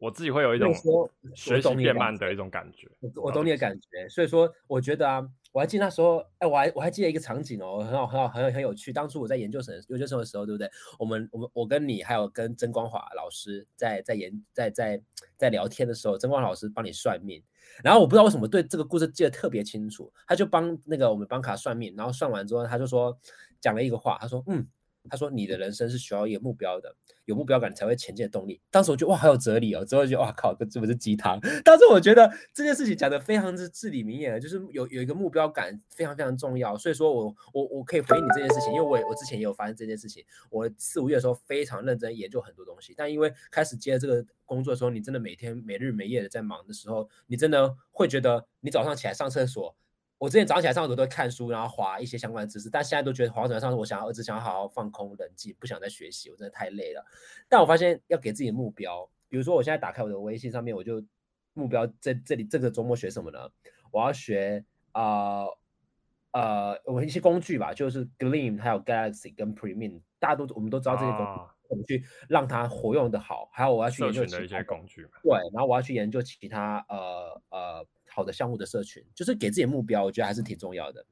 [0.00, 0.72] 我自己会有一种
[1.34, 5.20] 学习变慢的一种感觉，我懂你的感觉，所以说我觉得啊，
[5.52, 8.92] 我还记得那时候，哎，我还我还记得一个场景哦，很好很好很很有趣。
[8.92, 10.70] 当初我在研究生研究生的时候，对不对？
[10.98, 15.02] 我们我们我跟你还有跟曾光华老师在在研在在
[15.36, 17.42] 在聊天的时候，曾光华老师帮你算命，
[17.82, 23.18] 然后我不知道为什么对这个故事记得特别清楚，他就帮那个我们帮卡算命，然后算完之后他就说
[23.60, 24.66] 讲了一个话，他说嗯。
[25.08, 29.84] 他说：“你的人生是需要一个目标的，有目标感才会前进的动力。”当时我觉得哇，好有哲理哦！
[29.84, 31.40] 之后就哇靠，这不是鸡汤。
[31.64, 36.76] 当时我觉得这件事情讲的非常之至理名言，就是有有一个目标感非常非常重要。
[36.76, 40.24] 所以说我我我可以回应你这件事情，因为我我之前也有发生这件事情。
[40.50, 49.74] 我四五月的时候非常认真研究很多东西，但因为开始接这个工作的时候，你真的每天没日没夜的在忙的时候，你真的会觉得你早上起来上厕所。
[50.20, 57.02] 我之前早上起来上厕所都会看书，然后划一些相关的知识，但现在都觉得划手上我想要儿子想要好好放空冷静，不想再学习，我真的太累了。
[57.48, 61.02] 但我发现要给自己目标，比如说我现在打开我的微信上面，我就
[61.54, 63.48] 目标在这里，这个周末学什么呢？
[63.90, 65.44] 我要学啊
[66.32, 77.86] 呃，我一些工具吧，就是 Gleam 还有 Galaxy 跟 Premium，大家都我们都知道这些工具怎么去让它活用的好，还有我要去研究的一些工具，对，然后我要去研究其他呃呃。
[78.10, 81.04] 好的项目的社群，就是给自己目标，我觉得还是挺重要的，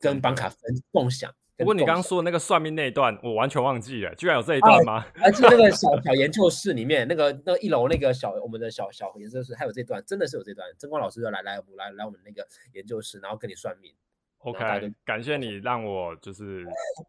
[0.00, 0.58] 跟 bank 卡分
[0.90, 1.32] 共享。
[1.58, 5.00] 不过你刚刚说的那个算命那一段，我完全忘记了，居然有这一段吗？
[5.16, 10.68] 还是那个小小研究室里面，那个那一楼那个小我们的小小研究室，还有这段，真的是有这段。
[10.76, 13.90] 曾光老师就来来来来我们那个研究室，然后跟你算命。
[14.40, 16.66] OK，感谢你让我就是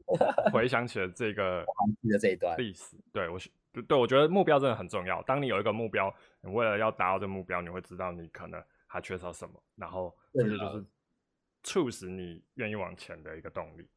[0.53, 1.65] 回想起了这个
[2.01, 2.95] 记得这一段历史。
[3.11, 3.37] 对我
[3.85, 5.21] 对我觉得目标真的很重要。
[5.23, 8.63] 当你有一个目标，你为了要达到这个目标，你会知道你可能。
[8.87, 9.61] 还缺少什么？
[9.75, 10.85] 然后这个就是
[11.63, 13.87] 促使你愿意往前的一个动力。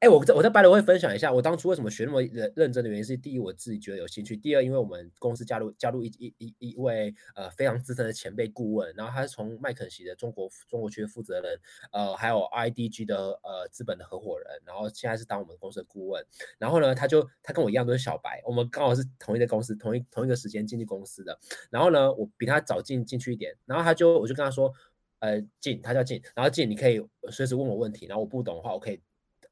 [0.00, 11.58] 哎，我在我在白楼会分享一下，我当初为什么学那么认认真的原因是：第一，我自己觉得有兴趣；第二，因为我们公司加入加入一一一一位呃非常资深的前辈顾问，然后他是从麦肯锡的中国中国区的负责人，
[11.90, 16.24] 呃，还有 IDG 的呃资本的合伙人，然后现在是当我们公司的顾问。
[16.60, 21.36] 然后呢，他就他跟我一样都是小白，我们刚好是同一个公司，同一同一个时间进去公司的。
[21.70, 24.72] 然后呢，我比他早进进去一点，然后他就我就跟他说，
[25.18, 29.00] 呃，进，他叫进，然后进你可以随时问我问题，然后我不懂的话，我可以。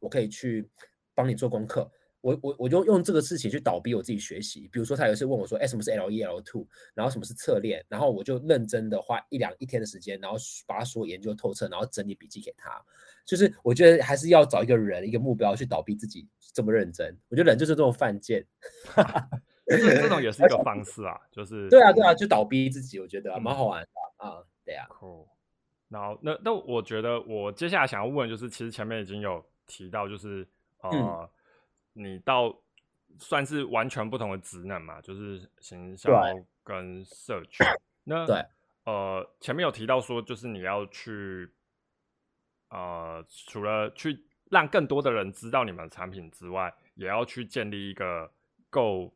[0.01, 0.69] 我可以去
[1.15, 4.69] 帮你做功课，我我我就用这个事情去倒逼我自己学习。
[4.73, 6.67] 比如说，他有一次问我说：“哎，什么是 L 一 L two？
[6.93, 12.83] 然后什么是侧链？”然后我就认真的花一两一天的时间，然后把它所有研究透彻，然后整理笔记给他。
[13.25, 17.17] 就是我觉得还是要找一个人一个目标去倒逼自己这么认真。
[17.29, 18.45] 我觉得人就是这种犯贱，
[19.67, 24.87] 这这种也是一个方式啊，就 是对啊对啊，就倒逼自己，我觉得蛮好玩的啊，对啊。
[25.89, 29.45] 然后那那我觉得我接下来想要问就是，其实前面已经有。
[29.67, 30.47] 提到就是
[30.83, 31.31] 呃，
[31.93, 32.57] 你到
[33.19, 36.11] 算是完全不同的职能嘛，就是行销
[36.63, 37.67] 跟社 群。
[38.05, 38.45] 那对
[38.85, 41.53] 呃，前面有提到说，就是你要去
[42.71, 48.33] 呃，除了去让更多的人知道你们的产品之外，也要去建立一个
[48.71, 49.13] 够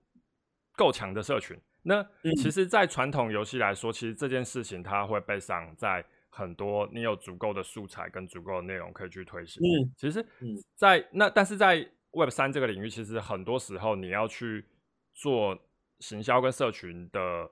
[0.76, 1.60] 够强的社群。
[1.82, 2.04] 那
[2.36, 6.04] 其实，在传统游戏来说，其实这件事情它会被上在。
[6.30, 9.60] 很多，你有足够的素材跟足够的内容可以去推行。
[9.62, 10.24] 嗯，其实，
[10.76, 14.64] 在那，但是在 Web 三这个领域，其实很多时候你要去
[15.12, 15.58] 做
[15.98, 17.50] 行销跟社群的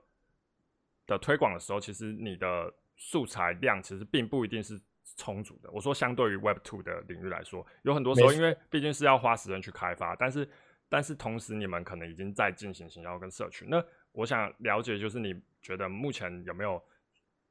[1.05, 4.79] 的推广的时候，其实你的素材量其实并不一定是
[5.15, 5.69] 充足的。
[5.71, 10.49] 我说，相对于 Web two 的领域来说，有很多时候，因为毕竟是要花时间去开发，但是，
[10.87, 13.69] 但是同时你们可能已经在进行行销跟社群。
[13.69, 16.81] 那我想了解，就是你觉得目前有没有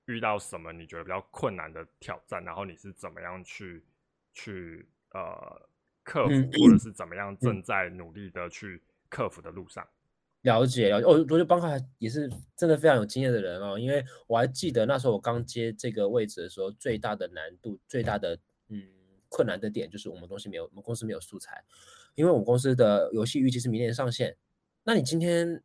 [0.09, 2.43] 遇到什么你觉得比较困难的挑战？
[2.43, 3.85] 然后你是怎么样去
[4.33, 5.69] 去呃
[6.03, 9.87] 克服，或者是怎么样正在努力的去克服的路上？
[10.43, 11.69] 了解了解，我我觉得邦卡
[11.99, 18.83] 也是真的非常有经验的人哦，因为我还记得那时候我刚接这个位置的时候，最大的难度、最大的嗯
[19.29, 21.63] 困难的点就是我们东西没有，我们公司没有素材，
[22.15, 24.35] 因为我们公司的游戏预计是明年上线。
[24.85, 25.63] 那你今天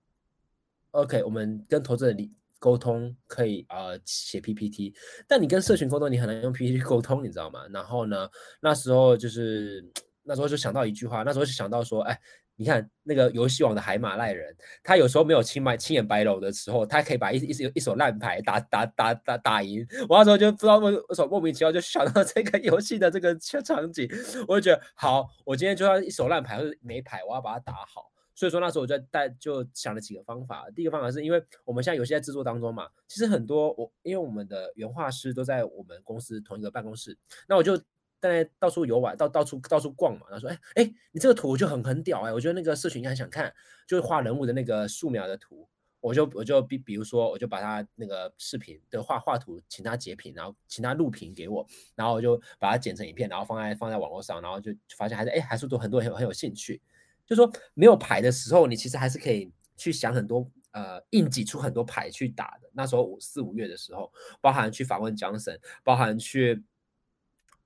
[0.92, 2.18] ，OK，我们跟投资人
[2.64, 4.96] 沟通可以呃写 PPT，
[5.28, 7.60] 但你跟社群沟通，你很难用 PPT 沟通，你知道吗？
[7.74, 8.30] 然后呢，
[8.62, 9.84] 那时候就是
[10.24, 12.18] 那时候就想到一句话，那时候就想到说，哎。
[12.56, 19.84] 你看那个游戏王的海马赖人，他有时候没有青白青眼白龙的时候，他可以把一一手一手烂牌打打打打打赢。
[20.08, 24.08] 我那时候就不知道为什么莫名其妙就想到这个游戏的这个场景，
[24.48, 28.13] 我就觉得好，我今天就要一手烂牌或者没牌，我要把它打好。
[28.36, 30.70] 所以说那时候我就带就想了几个方法。
[30.76, 37.18] 第一个方法是因为我们现在游戏在制作当中嘛，其实很多我因为我们的原画师都在我们公司同一个办公室，
[37.48, 37.82] 那我就。
[38.24, 40.26] 在到处游玩，到到处到处逛嘛。
[40.30, 43.54] 他说：“哎哎，你这个图就很很屌哎，我觉得那个社群应该想看，
[43.86, 45.68] 就是画人物的那个素描的图。
[46.00, 56.82] 我就我就比比如说，我就把他那个视频的画画图，请他截屏，然后请他录屏给我，然后我就把它剪成影片，然后放在放在网络上，然后就发现还是哎还是都很多人很很有兴趣。
[57.26, 62.70] 就说没有牌的时候，你其实还是可以去想很多呃硬挤出很多牌去打的。
[62.74, 66.64] 那时候五四五月的时候，包含去访问江省，包含去。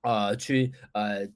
[0.02, 1.28] 呃，去呃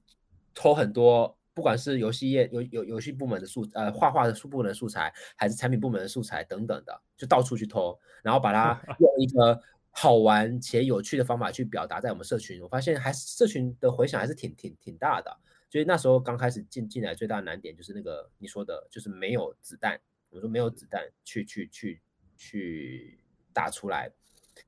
[0.55, 12.63] 偷很多，不管是游戏业游游游戏部门的素呃画画的素部门的素材，还是产品部门的素材等等的，就到处去偷，然后把它 用一个好玩且有趣的方法去表达在我们社群。
[12.63, 15.37] 我发现还是社群的回响还是挺挺挺大的。
[15.73, 19.99] 所以那时候刚开始进进来最大的难点就是那个你说的，就是没有子弹。
[20.29, 22.03] 我说没有子弹去去去
[22.37, 23.19] 去
[23.55, 24.13] 打出来。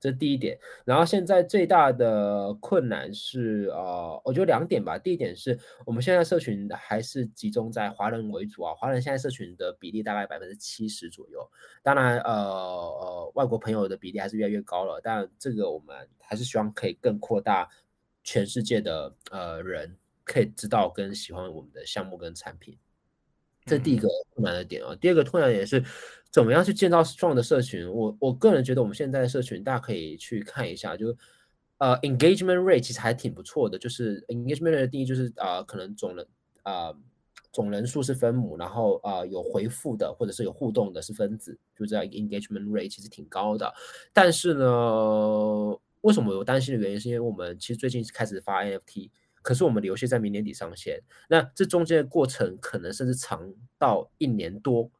[0.00, 4.98] 这是第一点，然后现在最大的困难是，呃，我觉得两点吧。
[4.98, 11.46] 第一点是我们现在社群还是集中在华人为主啊，华人现在社群的比例大概百分之七十左右。
[11.82, 17.68] 当然，呃呃，外国朋友的比例还是越来越高了，但这个我们还是希望可以更扩大
[18.22, 22.76] 全世界的呃人可以知道跟喜欢我们的项目跟产品。
[23.66, 25.82] 这第一个困难的点啊，第二个困难也是
[26.30, 27.90] 怎么样去建造 strong 的社群。
[27.90, 31.16] 我我个人觉得我们现在的社群大家可以去看一下，就
[31.78, 33.78] 呃 engagement rate 其实还挺不错的。
[33.78, 36.26] 就是 engagement rate 的定义就是啊，可能总人
[36.62, 36.94] 啊
[37.54, 43.72] 总人数是分母，然后啊有回复的或者是有互动的是分子，就这样 engagement rate 其实挺高的。
[44.12, 45.70] 但是呢，
[46.02, 49.08] 为什么我担心的原因是因为我们其实最近开始发 NFT。
[49.44, 54.90] 可是我们的游戏在明年底上线，那这中间的过程可能甚至长到一年多。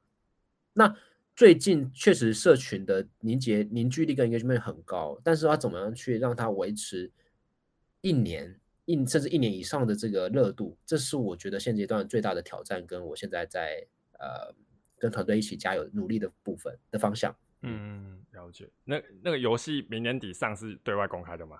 [0.74, 0.94] 那
[1.35, 7.11] 最近确实社群的凝结凝聚力跟 engagement 很高，但是要怎么样去让它维持
[8.02, 13.87] 一年、一甚至一年以上的这个热度，这是我觉得现阶段最大的挑战，跟我现在在
[14.18, 14.54] 呃
[14.98, 17.35] 跟团队一起加油努力的部分的方向。
[17.66, 18.68] 嗯，了解。
[18.85, 21.59] 那那个游戏明年底上是对外公开的吗？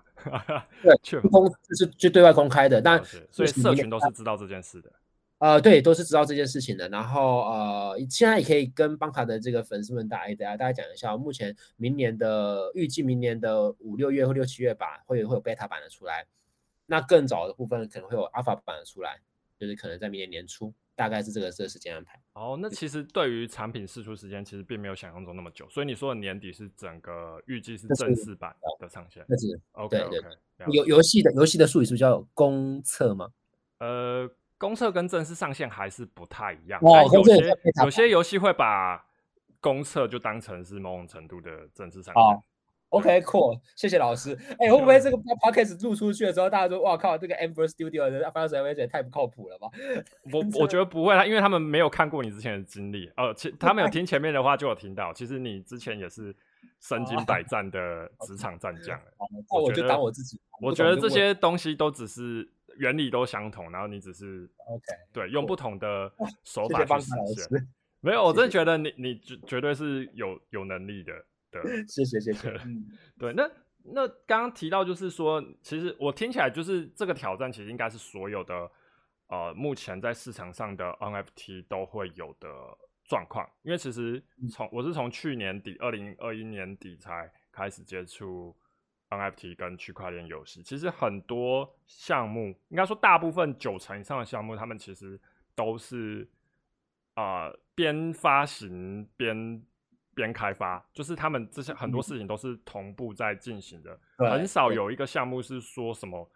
[0.81, 4.91] 对， 确公是就对外公开的，但所以社群都是知道这件事的。
[5.39, 6.87] 呃，对，都是知道这件事情的。
[6.89, 16.25] 然后呃，现在也可以跟邦卡的这个粉丝们大家大家讲一下，目前明年的预计明年的五六月或六七月吧，会会有 beta 版的出来。
[16.85, 19.19] 那更早的部分可能会有 alpha 版的出来，
[19.57, 20.73] 就是可能在明年年初。
[20.97, 22.17] 大概是这个这个时间安排。
[22.35, 25.65] 哦，那其实对于产品试出时间，其实并没有想象中那么久。
[25.69, 29.23] 所以你说的年底是整个预计是正式版的上线。
[29.25, 30.17] 那是 OK OK。
[30.67, 33.29] 游游戏的游戏的术语是不是叫公测吗？
[33.77, 36.77] 呃，公测跟正式上线还是不太一样。
[36.83, 39.05] 哦，有些有些游戏会把
[39.61, 42.43] 公测就当成是某种程度的正式上线。
[42.89, 44.37] OK，cool，谢谢老师。
[44.59, 49.67] 哎，会不会这个 podcast 录出去的时候，大家说哇靠，这个 Amber Studio 的 f i r s LV 也太不靠谱了吧？
[50.31, 53.11] 我我觉得不会啦，因为他们没有看过你之前的经历。
[53.17, 56.33] 哦，其他们有听前面的话就有听到，其实你之前也是
[56.79, 58.97] 身经百战的 职场战将。
[59.49, 60.39] 那我就当我自己。
[60.61, 66.09] 我觉得这些东西都只是原理都相同，然后你只是 OK，对，用不同的
[66.45, 67.11] 手法去实
[67.49, 67.67] 现。
[67.99, 71.11] 没有，我真的觉得你你绝绝对是有有能力的。
[71.87, 72.53] 谢谢谢谢。
[73.17, 73.49] 对，那
[73.83, 78.69] 那刚刚提到就是说，其实我听起来就是这个挑战，其实应该是所有的
[79.27, 82.49] 呃目前在市场上的 NFT 都会有的
[83.03, 83.47] 状况。
[83.61, 88.55] 因为其实从我是从去年底二零二一年底才开始接触
[89.11, 95.19] NFT 跟区块链游戏，其实很多项目，应该说大部分九成以上的项目，他们其实
[95.53, 96.27] 都是
[97.13, 99.63] 啊边发行边。
[100.15, 106.27] 边开发，就是他们这些很多事情都是同步在进行的，对很少有一个项目是说什么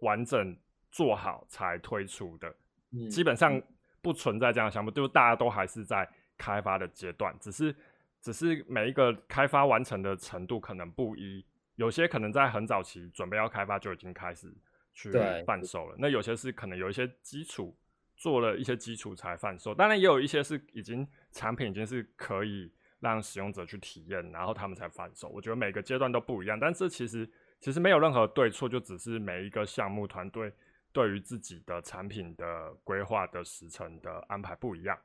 [0.00, 0.56] 完整
[0.90, 2.48] 做好才推出的，
[2.92, 3.60] 嗯基本上
[4.00, 7.74] 不存在这样的项目，就是大家都还是在开发的阶段，只是
[8.22, 14.50] 只是每一个开发完成的程度可能不一，有些可能在很早期准备要开发就已经开始
[14.94, 17.76] 去对贩售了，那有些是可能有一些基础
[18.16, 25.28] 做了一些基础才贩售，当然也有一些是已经产品已经是可以让使用者去体验，然后他们才贩售。
[25.28, 27.28] 我觉得每个阶段都不一样，但这其实
[27.60, 30.52] 其实没有任何对错，就只是每一个项目团队
[30.92, 34.98] 对于自己的产品的规划的时程的安排不一样。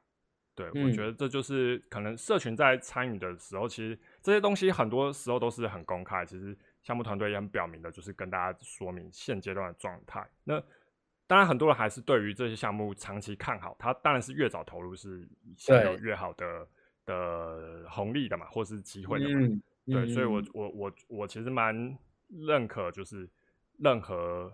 [0.55, 6.23] 对，我嗯觉得这就是可能社群在参与的时候，其实这些东西很多时候都是很公开。
[6.23, 10.23] 其实项目团队也很表明的，就是跟大家说明现阶段的状态。
[10.43, 10.61] 那
[11.25, 15.27] 当然，很多人还是对于这些项目长期看好，他当然是越早投入是
[15.57, 16.67] 享有越好的
[17.05, 19.39] 的红利的嘛，或是机会的嘛。
[19.41, 21.97] 嗯，对，所以我嗯我我我其实蛮
[22.29, 23.27] 认可，就是
[23.77, 24.51] 任何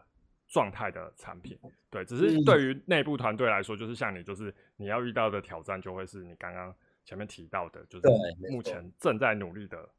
[0.48, 1.58] 状态的产品。
[1.90, 8.08] 对，只是嗯对于内部团队来说，就是像你，就是你要遇到的挑战，就会是你刚刚前面提到的，就是
[8.52, 9.90] 目前正在努力的，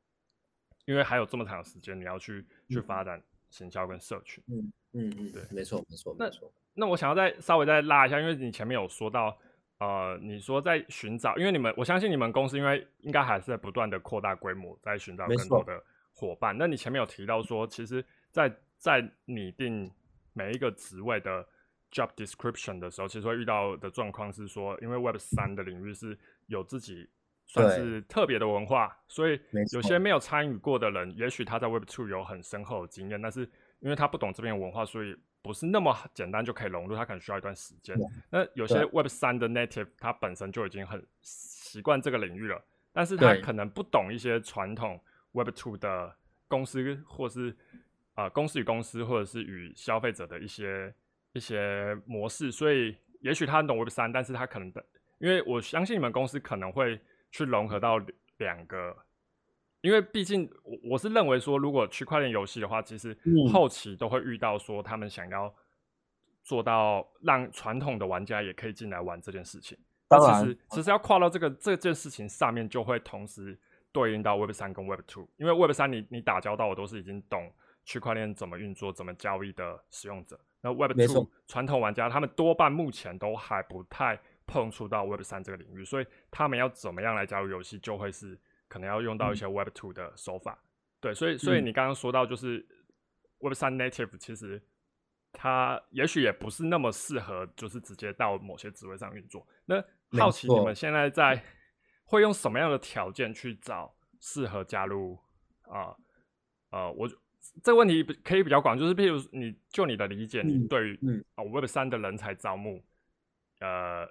[0.86, 4.42] 因为还有这么长时间，你要去去嗯发展行销跟社群。
[4.48, 9.38] 嗯嗯嗯，对没错没错那没错，那我想要再稍微再拉一下，因为你前面有说到，
[9.80, 16.56] 呃，你说在寻找，因为你们我相信你们公司因为应该还是在不断的扩大规模，在寻找更多的伙伴。
[16.56, 19.90] 那你前面有提到说，其实在，在拟定
[20.34, 21.42] 每一个职位的
[21.90, 26.16] job description 的时候，其实会遇到的状况是说，因为 Web 三的领域是
[26.46, 27.08] 有自己
[27.46, 29.40] 算是特别的文化，所以
[29.72, 37.96] 有些没有参与过的人，也许他在 Web two 有很深厚的经验，但是因为他不懂这边的文化，所以不是那么简单就可以融入，它可能需要一段时间。
[38.30, 45.00] 那有些 Web 三的 native，它本身就已经很习惯这个领域了，但是他可能不懂一些传统
[45.32, 46.14] Web two 的
[46.48, 47.50] 公司或是
[48.14, 50.94] 啊、呃公司与公司或者是与消费者的一些
[51.32, 54.84] 一些模式，所以也许他懂 Web 三，但是他可能的，
[55.18, 57.00] 因为我相信你们公司可能会
[57.30, 57.98] 去融合到
[58.38, 58.96] 两个。
[59.80, 65.52] 因为毕竟我我是认为说，如果区块链游戏的话，其实嗯后期都会遇到说他们想要
[66.42, 69.78] 做到让传统的玩家也可以进来玩这件事情。
[70.08, 73.58] 那当然其实其实要跨到这个这件事情上面，就会同时
[73.92, 77.52] 对应到 Web 三跟 Web two，因为 Web 三你你打交道的都是已经懂
[77.84, 80.38] 区块链怎么运作、怎么交易的使用者。
[80.60, 88.38] 那 Web two 传统玩家他们多半目前都还不太碰触到 Web 三这个领域，所以他们要怎么样来加入游戏，就会是
[88.70, 90.62] 可能要用到一些 Web two 的手法。
[91.00, 92.64] 对，所以所以嗯你刚刚说到就是
[93.40, 94.62] Web 三 native，其实
[95.32, 99.44] 它也许也不是那么适合，就是直接到某些职位上运作。
[99.66, 99.82] 那
[100.18, 101.42] 好奇你们现在在
[102.04, 105.18] 会用什么样的条件去找适合加入
[105.62, 105.96] 啊？
[106.70, 107.08] 呃我
[107.62, 110.94] 这个问题可以比较广，就是譬如你就你的理解，你嗯对
[111.34, 112.84] 啊 Web 三的人才招募，
[113.60, 114.06] 呃，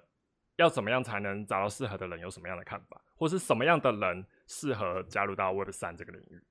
[0.56, 2.20] 要怎么样才能找到适合的人？
[2.20, 6.42] 有什么样的看法，或是什么样的人适合加入到 Web 三这个领域？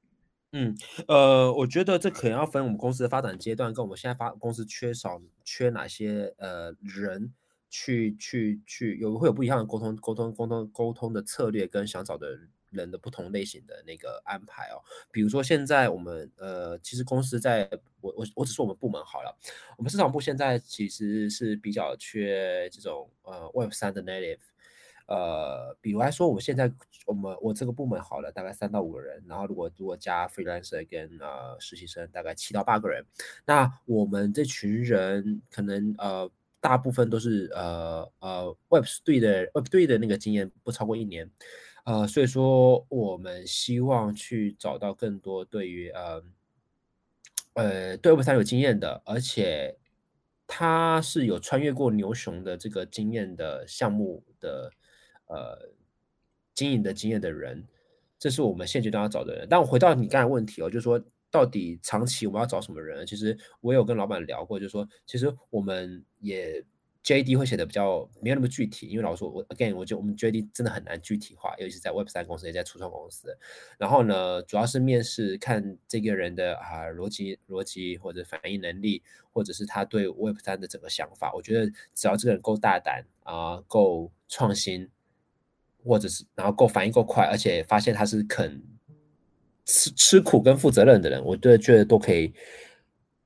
[0.54, 0.76] 嗯，
[1.10, 7.34] 呃，我觉得这可能要分我们公司的发展阶段，跟我们现在发公司缺少缺哪些呃人
[7.70, 12.40] 去去去有会有不一样的沟通沟通沟通沟通的策略，跟想找的
[12.72, 14.82] 人的不同类型的那个安排哦。
[15.12, 19.38] 比如说现在我们呃，其实公司在我我我只说我们部门好了，
[19.78, 24.40] 我们市场部现在其实是比较缺这种呃 Web 三的 native。
[25.10, 26.72] 呃，比如来说，我现在
[27.08, 33.04] 我们我这个部门好了，大概三到五个人，然后如果如果加 freelancer 跟呃实习生，大概七到八个人。
[33.44, 36.30] 那我们这群人可能呃
[36.62, 41.28] 大部分都是呃呃 Web 对的 Web 对的那个经验不超过一年，
[41.86, 46.24] 呃，所以说我们希望去找到更多对于呃
[47.54, 49.76] 呃对 Web 三有经验的，而且
[50.46, 54.72] 他是有穿越过牛熊的这个经验的项目的
[55.30, 55.70] 呃
[56.54, 57.66] 经营的经验的人，
[58.20, 59.48] 这是我们现阶段要找的人。
[59.50, 61.02] 但我回到你刚才问题哦，就是说
[61.32, 63.08] 到底长期我们要找什么人？
[63.08, 66.62] 其实我有跟老板聊过，就是说其实我们也
[67.02, 73.36] JD 会写的比较没有那么具体，因为老实说，我 again 我觉得我们 JD 真的很难具体化，尤其是在 Web 三公司也在初创公司。
[73.78, 79.02] 然后呢，主要是面试看这个人的啊逻辑逻辑或者反应能力，
[79.32, 81.34] 或者是他对 Web 三的整个想法。
[81.34, 84.90] 我觉得只要这个人够大胆啊、够创新，
[85.84, 88.62] 或者是然后够反应够快，而且发现他是肯
[89.66, 92.34] 吃吃苦跟负责任的人，我觉得觉得都可以，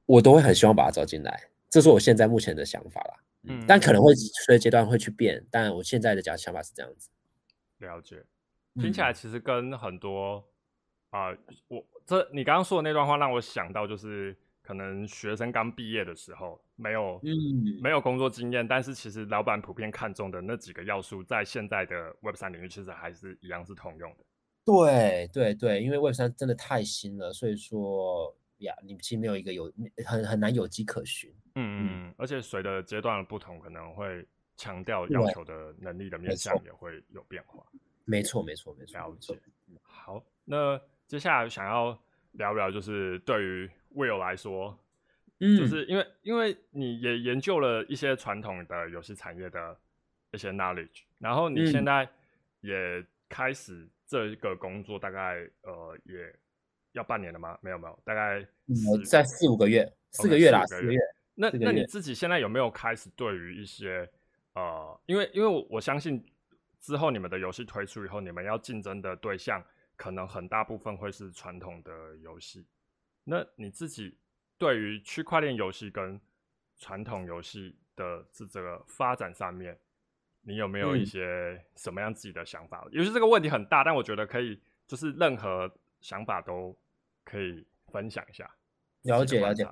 [0.06, 1.49] 我都会很希望把他招进来。
[1.70, 3.16] 这是我现在目前的想法啦。
[3.45, 7.10] 嗯但可能会随着阶段会去变，但我现在的讲想法是这样子。
[7.80, 8.24] 了解。
[8.80, 10.43] 听起来其实跟很多
[11.10, 11.30] 啊、
[11.68, 24.24] 我这你刚刚说的那段话让我想到，就是可能学生刚毕业的时候没有嗯，没有工作经验，但是其实老板普遍看重的那几个要素，在现在的 Web 三领域其实还是一样是通用的。
[24.66, 29.72] 对对对，因为 Web 三真的太新了，所以说呀，你其实没有一个有
[30.05, 31.30] 很很难有迹可循。
[31.55, 37.61] 嗯嗯，而且随着阶段的不同，可能会强调要求的能力的面向也会有变化。
[38.05, 39.38] 没错，没错，没错，了解。
[39.82, 42.01] 好，那接下来想要
[42.34, 44.77] 聊聊，就是对于 Will 来说，
[45.39, 49.77] 嗯，就是因为因为你也研究了一些传统的游戏产业的
[50.31, 52.07] 一些 knowledge，然后你嗯现在
[52.61, 56.34] 也开始这个工作，大概呃也
[56.93, 57.57] 要半年了吗？
[57.61, 60.99] 没有没有，大概嗯在四五个月，四个月啦，四个月。
[61.36, 64.07] 那那你自己现在有没有开始对于一些
[64.53, 66.23] 呃，因为因为我我相信
[66.79, 69.63] 之后你们的游戏推出以后，你们要竞争的对象
[70.04, 72.68] 可能很大部分会是传统的游戏。
[73.24, 74.18] 那你自己
[74.58, 76.20] 对于区块链游戏跟
[76.76, 79.80] 传统游戏的这这个发展上面，
[80.41, 82.86] 你有没有一嗯些什么样自己的想法？
[82.91, 86.78] 尤其这个问题很大，但我觉得可以，就是任何想法都
[87.24, 88.54] 可以分享一下。
[89.04, 89.66] 了解了解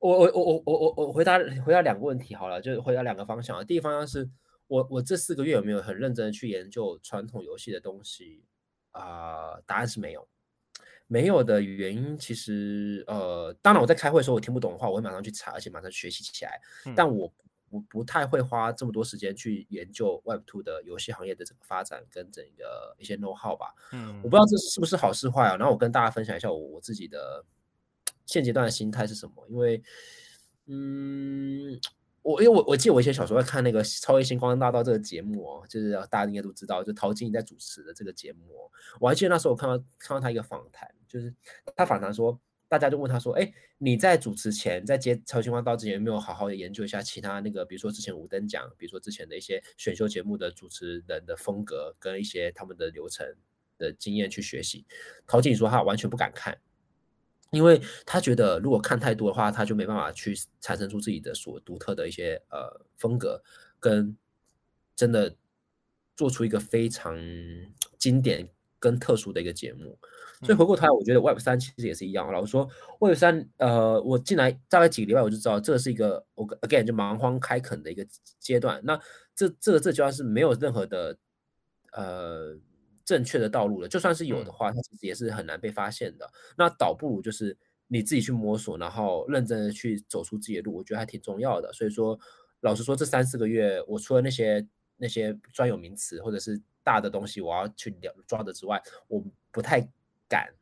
[0.00, 3.62] 我我我我我我我回答回答两个问题好了，就是回答两个方向啊。
[3.62, 4.28] 第一个方向是
[4.66, 8.42] 我我这四个月有没有很认真的去研究传统游戏的东西
[8.92, 10.26] 啊、答案是没有。
[11.06, 16.60] 没有的原因，其实呃，当然我在开会的时候我听不懂的话，我会马上去查，而且马上学习起来。
[16.86, 17.32] 嗯但我
[17.68, 23.74] 不不太会花这么多时间去研究 Web Two 的游戏行业的整个发展跟整个一些 know how 吧。
[23.92, 25.56] 嗯我不知道这是不是好是坏啊。
[25.56, 27.44] 然后我跟大家分享一下我我自己的
[28.26, 29.82] 现阶段的心态是什么，因为，
[30.66, 31.76] 嗯，
[32.22, 38.70] 我因为我我记得我以前小时候在看那个《超越星光大道》这个节目哦，就是大家应该都知道，就陶晶莹在主持的这个节目哦。
[39.00, 41.34] 我还记得那时候我看到看到他一个访谈，就是
[41.74, 53.26] 他访谈说，大家就问他说，哎，你在主持前，在接《超星光大道》之前，有没有好好的研究一下其他那个，比如说之前五等奖，比如说之前的一些选秀节目的主持人的风格跟一些他们的流程
[53.78, 54.84] 的经验去学习？
[55.26, 56.58] 陶晶莹说他完全不敢看。
[57.50, 63.42] 因为他觉得，如果看太多的话，他就没办法去产生出自己的所独特的一些呃风格，
[63.78, 64.16] 跟
[64.94, 65.34] 真的
[66.16, 67.18] 做出一个非常
[67.98, 68.48] 经典
[68.78, 69.98] 跟特殊的一个节目。
[70.42, 72.32] 所以回过头来，我觉得 Web 三其实也是一样。
[72.32, 72.66] 老实说
[72.98, 78.06] ，Web 三呃，我进来大概几个礼拜，我就知道这是一个我 again 就蛮荒开垦的一个
[78.38, 78.80] 阶段。
[78.84, 78.98] 那
[79.34, 81.18] 这这个这阶段是没有任何的
[81.92, 82.56] 呃
[83.10, 86.30] 正确的道路了，就算是有的话，它其实也是很难被发现的。
[86.56, 87.56] 那倒不如就是
[87.88, 91.72] 你自己去摸索，然后认真的去走出自己的路，我觉得还挺重要的。
[91.72, 92.16] 所以说，
[92.60, 94.64] 老实说，这三四个月，我除了那些
[94.96, 99.80] 那些专有名词或者是大的东西我要去了抓的之外，我不太
[100.28, 100.54] 敢，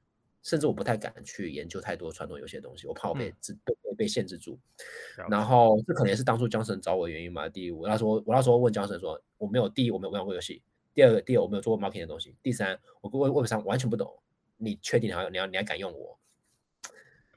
[0.42, 4.58] 甚至我不太敢去研究太多传统游戏的东西，我怕我被嗯制被被被限制住。
[5.28, 7.46] 然后这可能也是当初江神找我的原因嘛。
[7.46, 10.62] 第一，我那时候我那时候问江神说，我没有第一我没有玩过游戏，
[10.98, 14.18] 第二个第二我没有做过 marketing 的东西，第三我跟 Web 上完全不懂，
[14.56, 16.18] 你确定你要你要你还敢用我？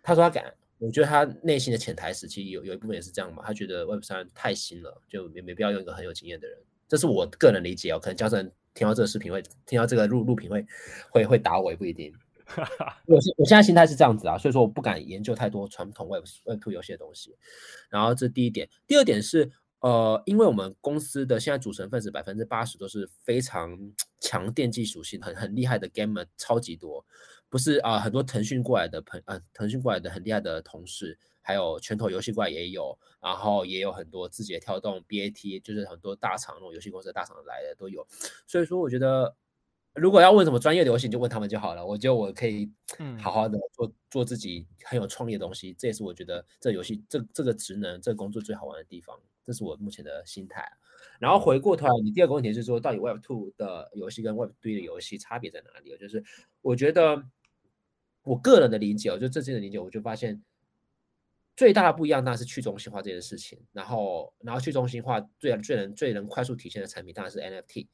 [0.02, 6.58] 他说他敢，我觉得他内心的潜台词其实有有一部分也是这样嘛，他觉得 Web 三太新了，就没没必要用一个很有经验的人，
[6.88, 8.00] 这是我个人理解哦。
[8.00, 10.66] 可能江神听到这个视频会听到这个录录屏会
[11.12, 12.12] 会会打我也不一定。
[13.06, 17.38] 我现我现在心态是这样子啊，所以说我不敢研究太多传统 Web Web Two 游戏的东西。
[17.92, 19.52] 然后这第一点，第二点是
[19.82, 23.78] 呃，因为我们公司的现在组成分子百分之八十都是非常
[24.20, 27.06] 强电竞属性、很很厉害的 gamer，超级多。
[27.50, 38.08] 不是啊、很多腾讯过来的朋，呃，腾讯过来的很厉害的同事，还有拳头游戏过来也有，然后也有很多字节跳动、BAT，就是很多大厂那种游戏公司的大厂来的都有。
[38.48, 39.36] 所以说，我觉得
[39.96, 41.86] 如果要问什么专业的游戏，你就问他们就好了。
[41.86, 50.66] 我觉得我可以嗯好好的做做自己很有创意的东西，这也是我觉得这游戏这这个职能这个工作最好玩的地方，这是我目前的心态。
[51.20, 55.96] 然后回过头来，你第二个问题是说，到底 Web Two 的游戏跟 Web Three 的游戏差别在哪里？
[55.98, 56.24] 就是
[56.62, 57.24] 我觉得
[58.24, 60.44] 我个人的理解，哦，就这近的理解，我就发现
[61.56, 63.60] 最大的不一样当然是去中心化这件事情。
[63.72, 67.88] 然后，然后去中心化最最能最能快速体现的产品当然是 NFT。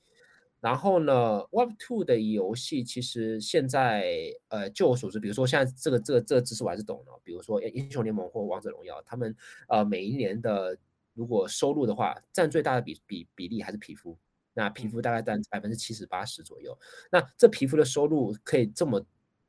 [0.60, 9.36] 然后呢，Web Two 的游戏其实现在，呃，就我所知，比如说现在这个这个这个知识我还是懂的，比如说英雄联盟或王者荣耀，他们
[9.68, 10.76] 呃每一年的
[11.18, 14.16] 如果收入的话，占最大的比比比例还是皮肤，
[14.54, 16.78] 那皮肤大概占百分之七十八十左右。
[17.12, 19.04] 那这皮肤的收入可以这么，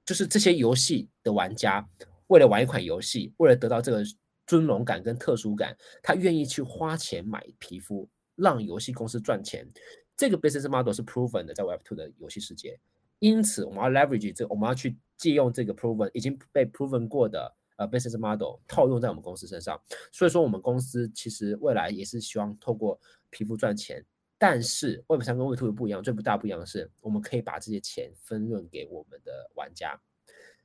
[0.06, 1.86] 就是这些游戏的玩家
[2.28, 4.02] 为了玩一款游戏，为了得到这个
[4.46, 9.70] 尊荣感跟特殊感，他愿意去花钱买皮肤，让游戏公司赚钱。
[10.16, 12.80] 这个 business model 是 proven 的，在 Web Two 的游戏世界，
[13.18, 19.80] 因此我们要 leverage 这，我们要去借用这个 proven 已经被 proven 过的呃 business model 套用在我们公司身上。
[20.12, 23.00] 所以说，我们公司其实未来也是希望透过
[23.30, 24.04] 皮肤赚钱。
[24.40, 30.00] 但是 Web 三跟 Web Two 不一样，最不大不一样的是，我们可以把这些钱分润给我们的玩家，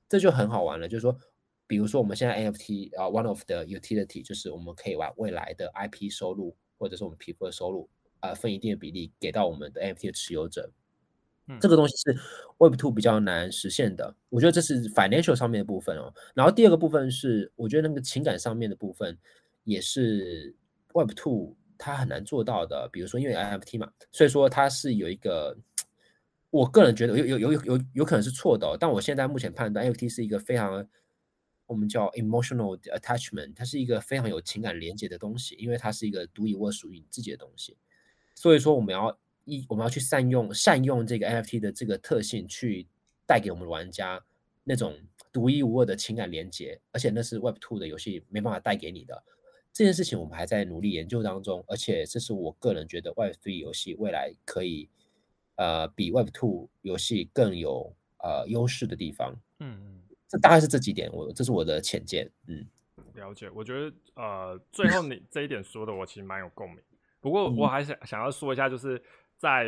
[0.07, 0.87] 这就很好玩了。
[0.87, 1.17] 就是说，
[1.65, 7.89] 比如说我们现在 NFT 啊，one of the utility 就是我们可以把未来的 IP 收入或者是我们皮肤的收入。
[8.21, 10.71] 呃，分一定的比例给到我们的 NFT 的持有者，
[11.59, 12.17] 这个东西是
[12.57, 14.15] Web Two 比较难实现的。
[14.29, 16.13] 我觉得这是 financial 上面的部分哦。
[16.33, 19.17] 然后第二个部分是，我觉得那个情感上面的部分
[19.63, 20.55] 也是
[20.93, 22.89] Web Two 它很难做到的。
[22.91, 25.57] 比如说，因为 NFT 嘛，所以说它是有一个，
[26.49, 28.77] 我个人觉得有有有有有可能是错的。
[28.79, 30.87] 但我现在目前判断，NFT 是一个非常
[31.65, 37.77] 我们叫 emotional attachment，它是一个非常有情感连接的东西，因为它是一个独一无二属于你自己的东西。
[38.35, 42.87] 所以说，我们要一我们要去善用善用这个 NFT 的这个特性，去
[43.25, 44.23] 带给我们的玩家
[44.63, 44.97] 那种
[45.31, 49.23] 独一无二的情感连接，而且那是 Web Two 的游戏没办法带给你的。
[49.71, 54.87] 这件事情我们还在努力研究当中，而且这是我个人觉得 Web Three 游戏未来可以
[55.55, 59.35] 呃比 Web Two 游戏更有呃优势的地方。
[59.59, 62.29] 嗯嗯，这大概是这几点，我这是我的浅见。
[62.45, 62.65] 嗯，
[63.15, 63.49] 了解。
[63.49, 66.79] 我觉得呃最后你这一点说的，我其实蛮有共鸣。
[67.19, 69.01] 不过我还想想要说一下，就是
[69.37, 69.65] 在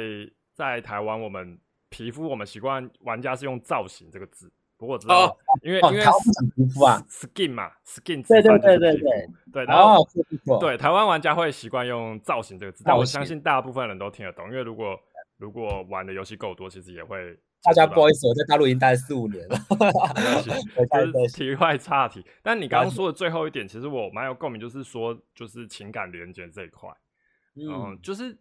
[0.54, 1.60] 在台湾，我们
[1.90, 4.52] 皮肤我们习惯玩家是用造型这个字。
[4.78, 6.04] 不过我知道，因为因为
[6.56, 10.06] 皮肤啊，skin 嘛，skin 对对对对对对，然后
[10.60, 15.00] 对台湾玩家会习惯用造型这个字，但我相信大部分人都听得懂，因为如果
[15.38, 17.38] 如果玩的游戏够多，其实也会。
[17.66, 19.58] 大家不好意思，我在大陆已经待了四五年了。
[20.46, 26.92] 就是题外差题，但你刚刚说的最后一点，其实我蛮有共鸣，就是说就是情感连接这一块。
[27.56, 28.38] 嗯，就是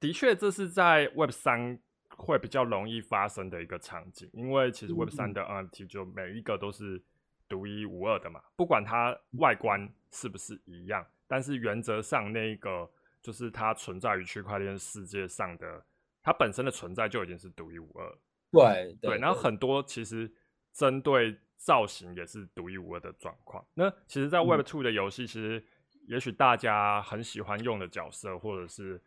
[0.00, 1.78] 的确，这是在 Web 三
[2.08, 7.02] 会比较容易发生的一个场景，因为其实 Web 三的 NFT 就每一个都是
[7.48, 12.88] 独一无二的嘛，不管它外观是不是一样，但是原则上那个
[13.22, 15.84] 就是它存在于区块链世界上的，
[16.22, 18.18] 它本身的存在就已经是独一无二。
[18.50, 20.32] 对对，然后很多其实
[20.72, 23.66] 针对造型也是独一无二的状况。
[23.74, 25.64] 那其实，在 Web Two 的游戏，其实。
[26.08, 28.98] 也许大家很喜欢用的角色，或者是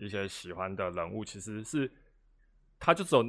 [0.00, 1.90] 一些喜欢的人物，其实是
[2.78, 3.22] 他就走，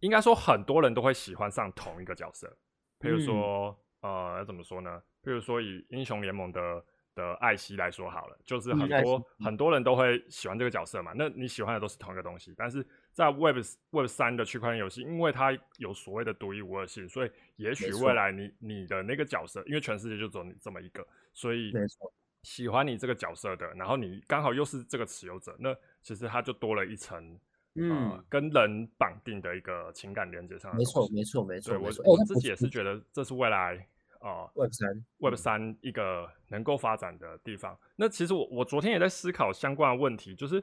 [0.00, 2.54] 应该说很多人都会喜欢上同一个角色。
[2.98, 5.00] 比如说，呃，怎么说呢？
[5.22, 11.12] 比如说以英雄联盟的的艾希来说好了，就是很多很多人都会喜欢这个角色嘛。
[11.14, 13.58] 那你喜欢的都是同一个东西，但是在 Web
[13.90, 22.12] Web 三的区块链游戏，因为它有所谓的独一无二性，所以也许未来你你的那个角色，因为全世界就只有你这么一个，所以没错。
[22.42, 27.36] 喜欢你这个角色的，然后你刚好又是这个持有者，那其实它就多了一层，
[27.74, 30.72] 嗯，跟人绑定的一个情感连接上。
[30.76, 31.76] 没错，没错，没错。
[31.80, 33.84] 我我自己也是觉得这是未来
[34.20, 37.76] 啊，Web 三，Web 三一个能够发展的地方。
[37.96, 40.62] 那其实我我昨天也在思考相关的问题，就是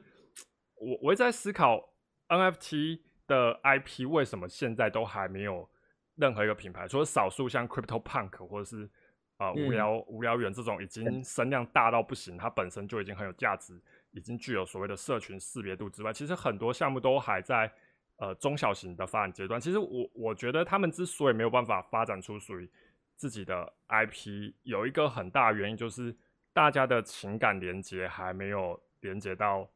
[0.76, 1.92] 我我也在思考
[2.28, 5.68] NFT 的 IP 为什么现在都还没有
[6.14, 8.88] 任何一个品牌，除了少数像 Crypto Punk 或者是。
[9.36, 13.76] 啊，无聊无聊猿这种已经声量大到不行，它本身就已经很有价值，
[14.14, 17.70] 已经具有所谓的社群识别度之外，其实很多项目都还在
[18.16, 19.60] 呃中小型的发展阶段。
[19.60, 22.70] 其实我我觉得他们之所以没有办法发展出属于
[23.16, 26.16] 自己的 IP，有一个很大原因就是
[26.52, 29.68] 大家的情感连接还没有连接到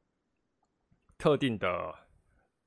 [1.18, 1.93] 特定的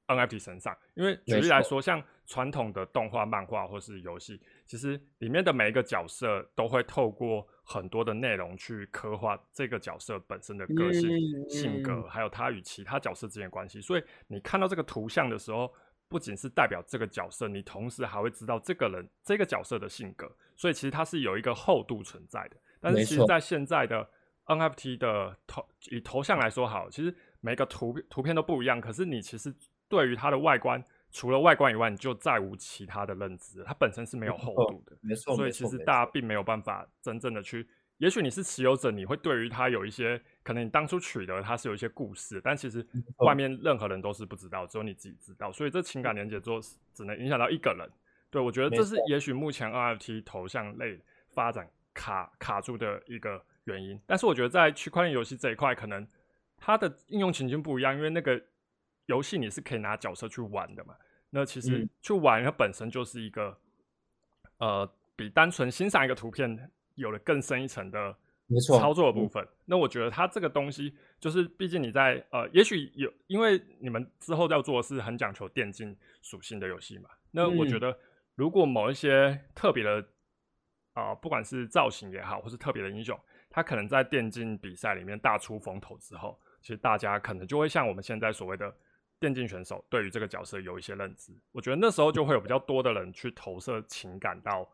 [0.08, 0.78] NFT 身上。
[0.94, 4.42] 因为举例来说，像传统的动画、漫画或是游戏。
[4.72, 11.10] 其实里面的每一个角色都会透过很多的内容去刻画这个角色本身的个性、
[11.50, 13.82] 性格，还有他与其他角色之间的关系。
[13.82, 15.70] 所以你看到这个图像的时候，
[16.08, 20.34] 不仅是代表这个角色，你同时还会知道这个人、这个角色的性格。
[20.56, 22.56] 所以其实它是有一个厚度存在的。
[22.80, 24.10] 但是其实，在现在的
[24.46, 28.80] NFT 的头以头像来说，好，其实每个图图片都不一样。
[28.80, 29.54] 可是你其实
[29.90, 30.82] 对于它的外观。
[31.12, 33.64] 除了外观以外，你就再无其他的认知。
[33.66, 35.36] 它本身是没有厚度的，没错。
[35.36, 37.68] 所以其实大家并没有办法真正的去。
[37.98, 42.84] 也许你是持有者，你会对于它有一些可能，你当初取得它是有一些故事，但其实
[43.18, 45.52] 外面任何人都是不知道，只有你自己知道。
[45.52, 46.60] 所以这情感连接做
[46.94, 47.88] 只能影响到一个人。
[48.30, 51.00] 对我觉得这是也许目前 NFT 头像类
[51.34, 54.00] 发展卡卡住的一个原因。
[54.08, 56.08] 但是我觉得在区块链游戏这一块，可能
[56.58, 58.42] 它的应用情境不一样，因为那个。
[59.06, 60.96] 游戏你是可以拿角色去玩的嘛？
[61.30, 63.58] 那其实去玩它本身就是一个，
[64.58, 68.16] 呃，比单纯欣赏一个图片有了更深一层的
[68.48, 69.48] 没错操作的部分。
[69.66, 77.10] 那我觉得它这个东西，就是毕竟你在呃，也许有，因为你们之后要做的是很讲求电竞属性的游戏嘛。
[77.32, 77.98] 那我觉得，
[78.36, 80.06] 如果某一些特别的
[80.94, 83.18] 啊，不管是造型也好，或是特别的英雄，
[83.50, 88.76] 他可能在电竞比赛里面大出风头之后，其实大家可能就会像我们现在所谓的
[89.22, 91.32] 电竞选手，对于这个角色有一些认知。
[91.54, 94.68] 我觉得那时候就会有比较多的人去投射情感到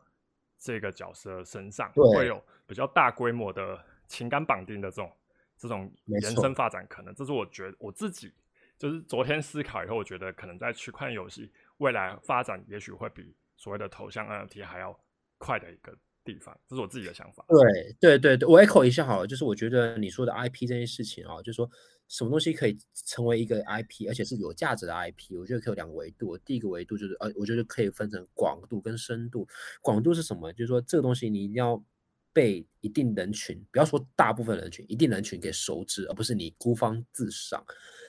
[0.58, 3.78] 这个角色身上，会有比较大规模的
[4.08, 5.12] 情感绑定的这种
[5.56, 7.14] 这种延伸发展可能。
[7.14, 8.32] 这是我觉得我自己
[8.78, 14.98] 就是昨天思考以后，我觉得可能在区块链游戏未来发展，也许会比所谓的头像 NFT 还要
[15.36, 15.94] 快的一个。
[16.24, 17.42] 地方，这是我自己的想法。
[17.48, 21.66] 对对对对，我 echo 一下好了，就是我觉得你说的 IP 这件事情啊，就是说
[22.08, 26.36] 什么东西可以成为一个 IP，而且是有价值的 IP，我觉得可以有两个维度。
[26.38, 29.46] 第一个维度就是呃，我觉得可以分成广度跟深度。
[29.82, 30.52] 广度是什么？
[30.52, 31.84] 就是说这个东西你一定要
[32.32, 37.64] 被一定人群，不要说大部分人群，一定人群给熟知，而不是你孤芳自赏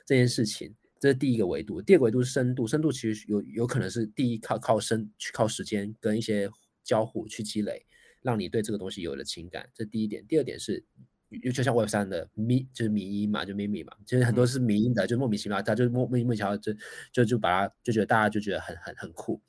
[0.05, 0.73] 这件事情。
[0.99, 1.81] 这是第一个维度。
[1.81, 6.49] 第二个维度是深度，深度其实有有可能是第一靠靠深去靠时间跟一些
[6.83, 7.85] 交互去积累。
[8.21, 10.27] 让你对这个东西有了情感，这第一点。
[10.27, 10.83] 第二点是，
[11.53, 16.73] 就像 Web 三的咪，就是迷音嘛，就咪咪嘛，其实很多是迷音的，就莫名其妙，他就莫莫名其妙就
[17.11, 19.41] 就就把它就觉得大家就觉得很很很酷。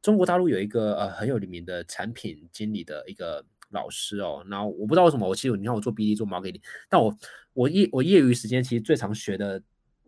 [0.00, 7.16] 中国大陆有一个呃很有名的产品经理的一个老师哦，然后我不知道为什么，我其实你看我做 BD 做 marketing，但我
[7.52, 9.62] 我业我业余时间其实最常学的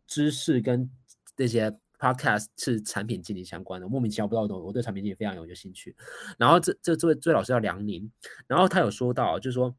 [0.06, 0.90] 知识跟
[1.36, 1.72] 那些。
[1.98, 4.62] Podcast 是产品经理相关的，莫名其妙不知道懂。
[4.62, 5.96] 我对产品经理非常有兴趣。
[6.36, 8.12] 然后这这这位这位老师叫梁宁，
[8.46, 9.74] 然后他有说到，就是说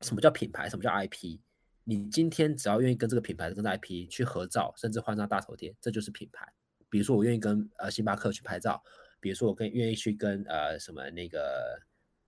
[0.00, 1.38] 什么叫品牌，什么叫 IP？
[1.84, 6.46] 你今天只要愿意跟这个品牌跟 IP 去合照，甚至换张大头贴，这就是品牌。
[6.88, 8.82] 比如说我愿意跟呃星巴克去拍照，
[9.20, 11.80] 比如说我跟愿意去跟呃什么那个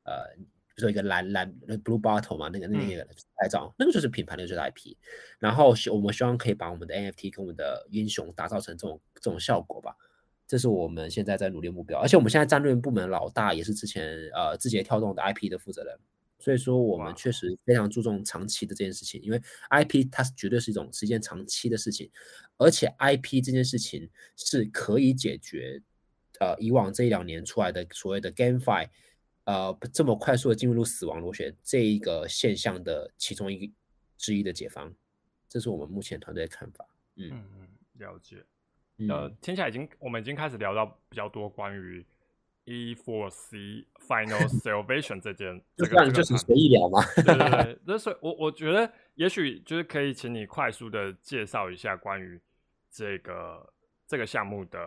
[0.05, 0.37] 呃。
[0.75, 1.53] 比如说一个蓝蓝
[1.83, 3.05] blue bottle 嘛，那个那个
[3.35, 4.95] 拍照，那个就是品牌，那个就是 IP。
[5.41, 9.97] 然后我们希望可以把我们的 NFT 跟我们的英雄打造成这种这种效果吧，
[10.47, 11.99] 这是我们现在在努力目标。
[11.99, 15.99] 而且我们现在战略部门老大也是之前呃字节跳动的 IP 的负责人，
[16.39, 22.11] 所以说我们确实非常注重长期的这件事情，因为 IP 它是绝对是一种是一件长期的事情，
[22.57, 25.83] 而且 IP 这件事情是可以解决
[26.41, 28.89] 呃以往这一两年出来的所谓的 GameFi。
[29.45, 33.73] 呃，这么快速的进入死亡螺旋这一个现象的其中一个
[34.19, 34.95] 之一的解方，
[35.49, 36.87] 这是我们目前团队的看法。
[37.17, 38.45] 嗯嗯，了解。
[39.09, 42.05] 呃，听起来已经我们已经开始聊到比较多关于
[42.69, 47.03] E4C Final Salvation 这件，就这样就是随意聊嘛。
[47.17, 52.39] 对对对， 那所以，我我觉得也许就是可以请你快速的介绍一下关于
[52.91, 53.73] 这个
[54.07, 54.79] 这个项目的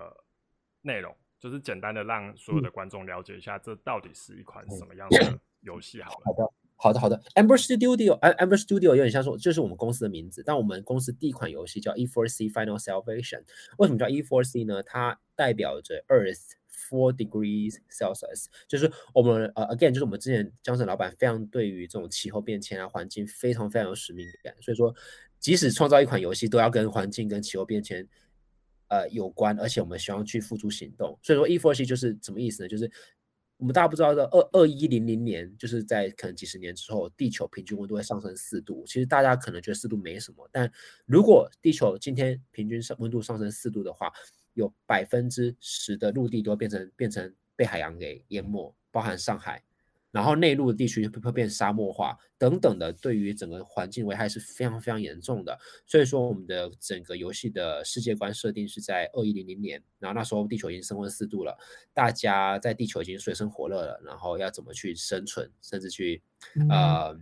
[0.83, 1.15] 内容。
[1.39, 5.99] 就是简单的让所有的观众了解一下，这到底是一款什么样的 游戏？
[6.03, 7.19] 好了，好的，好的，好的。
[7.33, 10.43] Amber Studio，Amber Studio 有点像说，这是我们公司的名字。
[10.45, 13.43] 但我们公司第一款游戏叫 E4C Final Salvation。
[13.79, 14.83] 为什么叫 E4C 呢？
[14.83, 24.55] 它代表着 Earth Four Degrees Celsius，就是我们呃，again，就是我们之前江省老板非常对于这种气候变迁啊、环境非常非常有使命感。
[24.61, 24.95] 所以说，
[25.39, 28.07] 即使创造一款游戏，都要跟环境跟气候变迁。
[28.87, 31.17] 呃，有关，而且我们希望去付诸行动。
[31.23, 32.67] 所以说，E4C 就是什么意思呢？
[32.67, 32.91] 就是
[33.55, 38.83] 我们大家不知道的，二二一零零年，就是在可能几十年之后，地球平均温度会上升四度。
[38.85, 40.69] 其实大家可能觉得四度没什么，但
[41.05, 44.11] 如果地球今天平均上温度上升四度的话，
[44.53, 49.63] 有百分之十的陆地都会变成变成被海洋给淹没，包含上海。
[50.11, 55.57] 然后内陆的地区会变沙漠化等等的，对于整个环境危害是非常非常严重的。
[55.85, 61.57] 所以说，我们的整个游戏的世界观设定是在二一零零年，然后那时候地球已经升温四度了，
[61.93, 66.21] 大家在地球已经水深火热了，然后要怎么去生存，甚至去
[66.69, 67.17] 呃。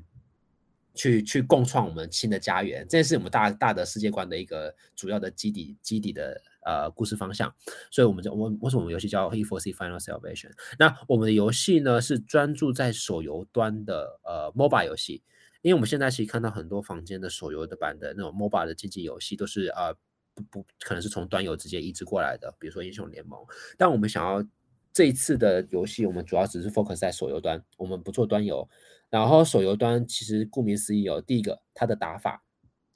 [0.95, 7.53] 去去共创我们新的家园，这是我们大大的世界观的一个主要的基底基底的呃故事方向。
[7.91, 10.51] 所以，我们就我为什么我们游戏叫 e f o r c Final Salvation？
[10.77, 15.23] 那我们的游戏呢是专注在手游端的呃 MOBA 游戏，
[15.61, 19.93] 因为我们现在其实看到很多房间的手游的版的那种 MOBA 的竞技游戏都是呃
[20.33, 23.39] 不不可能是从端游直接移植过来的，比如说英雄联盟。
[23.77, 24.45] 但我们想要
[24.91, 28.67] 这一次的游戏，我们主要只是 focus 在手游端，我们不做端游。
[29.09, 32.43] 然后手游端其实顾名思义有第一个它的打法，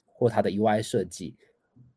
[0.06, 1.36] 或它的 UI 设计，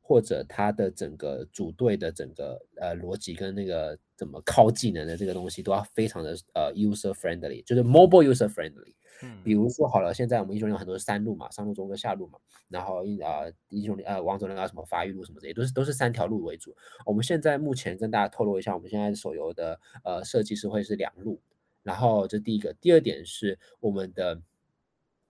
[0.08, 8.94] 或者它的整个组队的整个呃逻辑跟那个怎么靠技能的这个东西都要非常的呃 user friendly，就是 mobile user friendly。
[9.22, 12.40] 嗯，比如说好了，现在我们英雄联盟很多是三路嘛，上路、中路、下路嘛，
[12.70, 16.74] 然后英呃英雄联呃王者荣耀什么发育路什么这些都是都是三条路为主。
[17.06, 21.42] 我们现在目前跟大家透露一下，我们现在手游的呃设计是会是两路。
[21.84, 24.42] 然后这第一个，第二点是我们的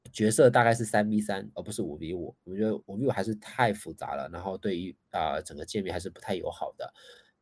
[0.07, 2.35] 角色大概是三 v 三，而不是五 v 五。
[2.43, 6.93] 我觉得五 v 五还是太复杂了，然后对于啊整个界面还是不太友好的。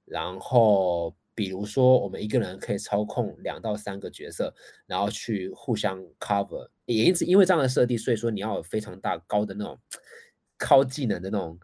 [0.05, 4.53] 然后比如说，我们一个人可以操控两到三个角色，
[4.85, 6.69] 然后去互相 cover。
[6.85, 9.79] 也因此，因为这样的设定，所以说你要有非常大高的那种
[10.57, 11.59] 靠技能的那种。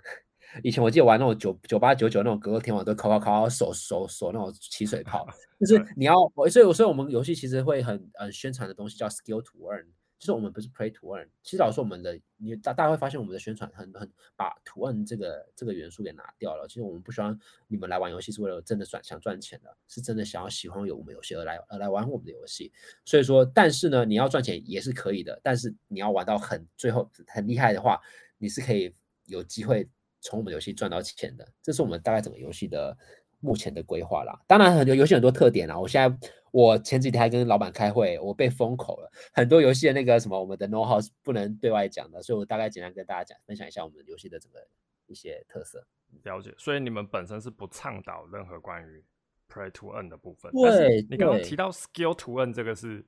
[0.63, 5.25] 以前我记得玩那种九九八九九那种格斗天王，都靠靠靠手手手那种起水泡。
[5.61, 6.15] 就是你要，
[6.49, 9.85] 所以所以我们游戏其实会很呃宣传的东西叫 skill to earn。
[10.21, 16.67] 其实我们不是 play to earn，其实老实说，我们的你大大家会发现我们的宣传很很把 to earn 这个这个元素给拿掉了。
[16.67, 17.35] 其实我们不希望
[17.67, 22.71] 你们来玩游戏是为了真的赚想赚钱的，是真的想要喜欢有我们游戏而来而来玩我们的游戏。
[23.03, 27.99] 所以说，但是呢，你要赚钱也是可以的，但是你要玩到很最后很厉害的话，
[28.37, 28.93] 你是可以
[29.25, 31.51] 有机会从我们游戏赚到钱的。
[31.63, 32.95] 这是我们大概整个游戏的
[33.39, 34.39] 目前的规划啦。
[34.45, 36.31] 当然，很多游戏很多特点啦，我现在。
[36.51, 39.09] 我前几天还跟老板开会，我被封口了。
[39.33, 44.59] 很多游戏的那个什么，我们的 know how 是不能对外讲的，所以我大概简单跟大家讲分享一下我们游戏的整个
[45.07, 45.85] 一些特色。
[46.23, 49.03] 了解，所以你们本身是不倡导任何关于
[49.49, 50.51] play to earn 的部分。
[50.51, 53.05] 对，你刚刚提到 skill to earn 这个是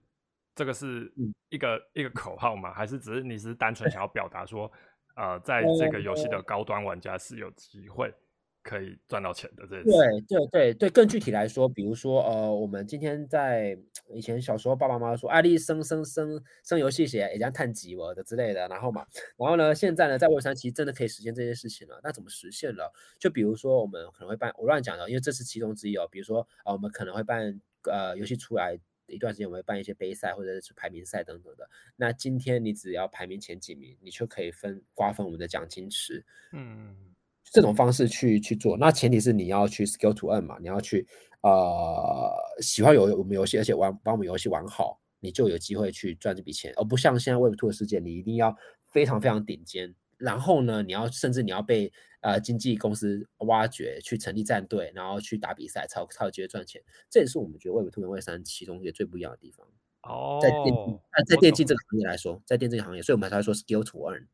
[0.55, 1.13] 这个是
[1.49, 2.73] 一个一个口号吗？
[2.73, 4.71] 还是只是你是单纯想要表达说，
[5.15, 8.13] 呃，在这个游戏的高端玩家是有机会？
[8.64, 13.78] 可以赚到钱的这对对对对，更具体来说，比如说呃，我们今天在
[14.09, 19.05] 以前小时候，爸爸妈妈说，爱丽生生生生游戏鞋也将探几我的之类的，然后嘛，
[19.38, 21.99] 然后呢，现在呢，在 Web 三其实真的可以实现这件事情了。
[22.01, 22.91] 那怎么实现了？
[23.20, 26.07] 就比如说我们可能会办，我乱讲的，因为这是其中之一哦。
[26.09, 31.70] 比如说啊，我们可能会办呃游戏出来一段时间，我们会办一些杯赛或者是排名赛等等的。
[31.97, 36.26] 那今天你只要排名前几名，你就可以分瓜分我们的奖金池。
[36.53, 37.12] 嗯。
[37.54, 41.08] 这种方式去去做，那前提是你要去 skill to earn 嘛，你要去
[41.41, 56.82] 呃喜欢游我们游戏，而且玩把我们游戏玩好，你就有机会去赚这笔钱，而不像现在 Web Two 的世界，你一定要非常非常顶尖，然后呢，你要甚至你要被呃经纪公司挖掘去成立战队，然后去打比赛才才有机会赚钱。
[57.08, 59.68] 这也是我们觉得 Web Two 跟 Web 三其中一个最不一样的地方。
[60.01, 60.76] 哦，在电
[61.30, 64.26] 在电竞这个行业来说，在电竞行业，所以我们才会说 skill to earn。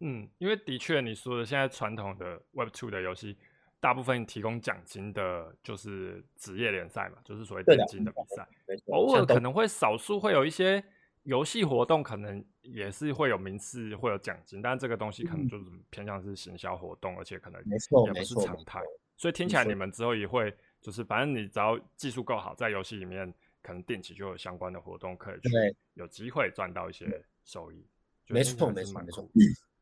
[0.00, 3.36] 嗯，因为的确你说的，现在传统的 Web Two 的游戏，
[3.80, 8.48] 大部分提供奖金的，就是职业联赛嘛，就是所谓电竞的比赛。
[8.92, 10.82] 偶尔可能会少数会有一些
[11.24, 18.80] 游戏活动，可能也是会有名次，会有奖金，但这个东西可能就是偏向是行销活动，而且可能也不是常态。
[19.16, 25.50] 所以听起来你们之后也会，就是反正你只要技术够好，在游戏里面可能定期就有相关的活动可以去，
[25.94, 27.84] 有机会赚到一些收益。
[28.28, 29.28] 没错，没错，没错。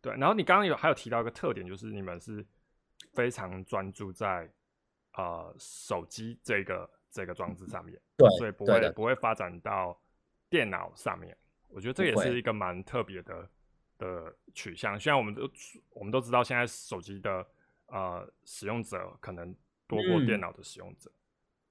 [0.03, 2.42] 对，然后你刚刚有还有提到一个特点，就是你们是
[3.12, 4.51] 非常专注在
[5.14, 10.01] 呃手机这个这个装置上面，对，所以不会不会发展到
[10.48, 11.36] 电脑上面。
[11.68, 13.51] 我觉得这也是一个蛮特别的
[13.98, 14.98] 的取向。
[14.98, 15.42] 虽然我们都
[15.90, 17.46] 我们都知道，现在手机的
[17.88, 19.55] 呃使用者可能
[19.86, 21.12] 多过电脑的使用者。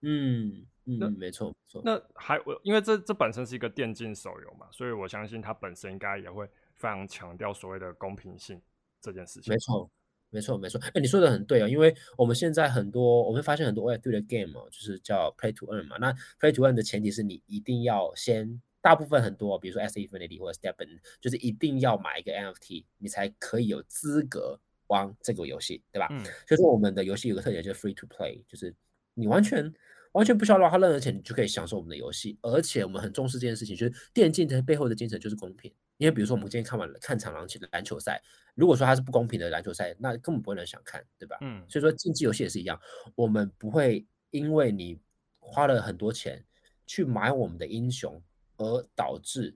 [0.02, 1.82] 嗯嗯，没错没错。
[1.84, 6.48] 那还我因为这这本身是一个电竞手游嘛，所以我相信它本身应该也会。
[6.80, 8.60] 非常强调所谓的公平性
[9.00, 9.54] 这件事情。
[9.54, 9.92] 没错，
[10.30, 10.82] 没错，没错。
[10.94, 15.98] 哎，你说的很对啊，因为我们现在很多，我们发现很多 Web 3的 game 哦，就是叫 Play to Earn 嘛。
[15.98, 26.08] 那 Play to Earn 的前提是你一定要先，大部分很多，比如说 S Infinity 或者 Stepn，就是一定要买一个 NFT，你才可以有资格玩这个游戏，对吧？
[26.12, 26.24] 嗯。
[26.48, 28.74] 所以说我们的游戏有个特点就是 Free to Play，就是
[29.14, 29.74] 你完全。
[30.14, 32.36] 完全不需要花任何钱，你就可以享受我们的游戏。
[32.42, 35.72] 而且我们很重视这件事情，就是电竞的背后的精神就是公平。
[36.00, 38.20] 因为比如说我们今天看完了看场篮球的篮球赛，
[38.56, 41.38] 如果说它是不公平的篮球赛，那根本不会人想看，对吧？
[41.42, 41.64] 嗯。
[41.70, 42.80] 所以说竞技游戏也是一样，
[43.14, 45.00] 我们不会因为你
[45.40, 46.44] 花了很多钱
[46.88, 48.20] 去买我们的英雄，
[48.58, 49.56] 而导致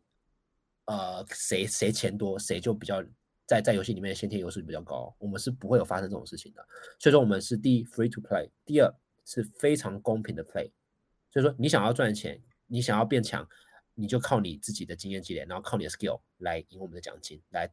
[0.85, 3.03] 呃谁谁钱多谁就比较
[3.47, 5.15] 在在游戏里面的先天优势比较高。
[5.17, 6.63] 我们是不会有发生这种事情的。
[6.99, 8.93] 所以说我们是第一 free to play，第二。
[9.25, 10.69] 是非常公平的 play，
[11.31, 12.37] 所以说你想要赚钱，
[12.67, 13.47] 你想要变强，
[13.95, 17.69] 你就靠你自己的经验积累，然后靠你的 skill 来赢我们的奖金，来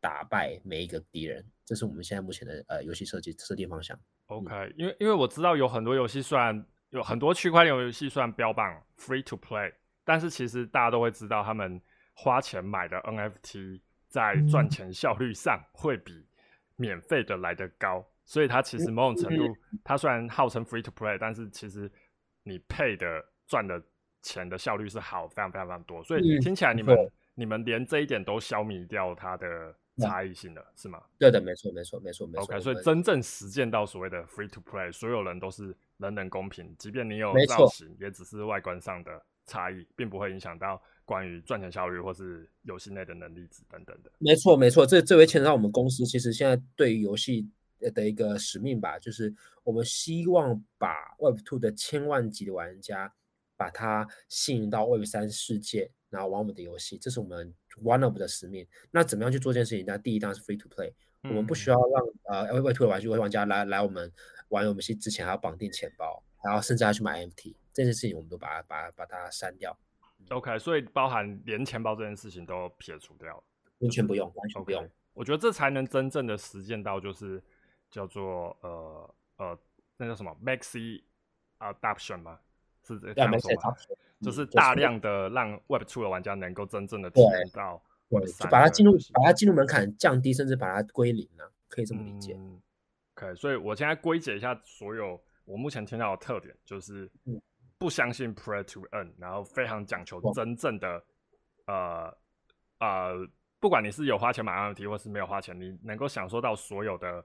[0.00, 1.44] 打败每一个敌人。
[1.64, 3.98] 这是我们现在目前的呃游戏设计设定方向。
[4.26, 9.72] OK，因为因为我知道有很多游戏虽然有很多区块链游戏虽然标榜 free to play，
[10.04, 11.80] 但是其实大家都会知道，他们
[12.14, 16.26] 花钱买的 NFT 在赚钱效率上会比
[16.76, 18.04] 免费的来得高。
[18.24, 21.90] 所以它其实某种程度，它虽然号称 free to play，但是其实
[22.44, 23.82] 你配的赚的
[24.22, 26.02] 钱的效率是好非常非常非常多。
[26.04, 26.96] 所以听起来你们
[27.34, 31.02] 你们连这一点都消弭掉它的差异性了，是吗？
[31.18, 32.42] 对的，没错，没错，没错，没错。
[32.44, 40.80] OK，所以真正实践到所谓的 free to play，所有人都是人人公平，即便你有造型，也只是外观上的差异，并不会影响到。
[41.06, 44.12] 关于赚钱效率或是游戏内的能力值等等的。
[44.18, 46.06] 没错，没错，这这会牵扯到我们公司。
[46.06, 47.50] 其实现在对于游戏
[47.92, 53.12] 的一个使命吧，就是我们希望把 Web Two 的千万级的玩家，
[53.60, 58.66] 把它吸引到 Web 三世界，然后玩我们的游戏，这是我们 One of 的使命。
[58.90, 59.84] 那怎么样去做这件事情？
[59.86, 60.94] 那第一当然是 Free to Play，
[61.24, 64.10] 我们不需要让呃 Web Two 的玩具玩家来来我们
[64.48, 69.78] 玩游戏之前还要绑定钱包，然后甚至要去买 MT，这件事情我们都把它把把它删掉。
[70.30, 73.44] OK，所以包含连钱包这件事情都撇除掉了，
[73.80, 74.88] 完全不用，完全不用。
[75.12, 77.42] 我觉得这才能真正的实践到，就是
[77.90, 79.58] 叫做呃呃，
[79.98, 81.02] 那叫什么 Maxi
[81.58, 82.40] Adoption 吗？
[82.94, 83.76] 是这样说吗？
[84.20, 91.50] 就是大量的让 Web Two 的玩家能够真正的体验到，对，就把它进入，把它进入门槛降低，甚至把它归零了？
[91.68, 92.38] 可以这么理解。
[93.14, 97.10] OK，所以我现在归结一下所有我目前听到的特点，就是。
[97.78, 101.02] 不相信 Pray to Earn，然后非常讲求真正的，
[101.64, 102.14] 呃
[102.78, 103.26] 呃，
[103.58, 107.24] 不管你是有花钱买 NFT 或是没有花钱，你能够享受到所有的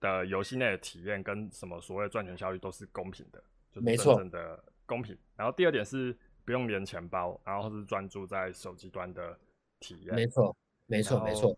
[0.00, 5.16] 的游戏内的体验跟什么所谓赚钱效率都是公平的，就是真正的公平。
[5.36, 9.38] 然后第二点是不用连钱包，然后是专注在手机端的
[9.80, 10.14] 体验。
[10.14, 10.56] 没错，
[10.86, 11.54] 没错，没错。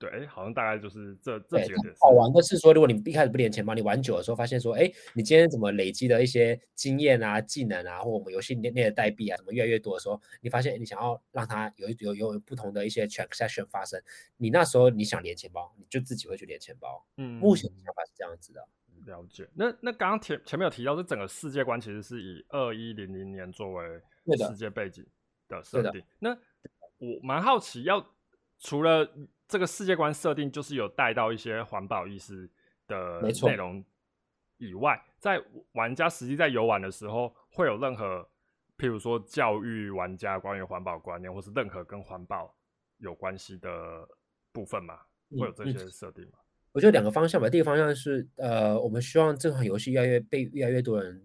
[0.00, 1.92] 对，哎，好像大概就是这这几个点。
[1.98, 14.00] 好玩的是说，如果你一开始不连钱包，你玩久的时候发现说，哎，你今天怎么累积的一些经验啊、技能啊，或我们游戏内内的代币啊，怎么越来越多的时候，你发现你想要让它有有有不同的一些 transaction 发生，
[14.36, 17.04] 你那时候你想连钱包，你就自己会去连钱包。
[17.16, 18.68] 嗯，目前的想法是这样子的。
[19.08, 19.48] 了解。
[19.54, 24.00] 那那刚刚前前面有提到，这整个世界观其实是以二一零零年作为
[24.46, 25.04] 世界背景
[25.48, 26.02] 的设定。
[26.20, 26.30] 那
[26.98, 28.04] 我蛮好奇，要
[28.58, 29.08] 除了
[29.48, 32.48] 这个世界观设定就是有带到一些环保意识
[32.86, 33.84] 的内容
[34.58, 35.42] 以外，在
[35.72, 38.28] 玩家实际在游玩的时候，会有任何，
[38.76, 42.54] 譬如说教育玩家关于环保观念，或是任何跟环保
[42.98, 44.06] 有关系的
[44.52, 45.00] 部分吗？
[45.30, 46.38] 会有这些设定吗？
[46.78, 47.50] 我觉得两个方向吧。
[47.50, 51.20] 第一个方向是，呃，我们希望这款游戏越来越被越来越多人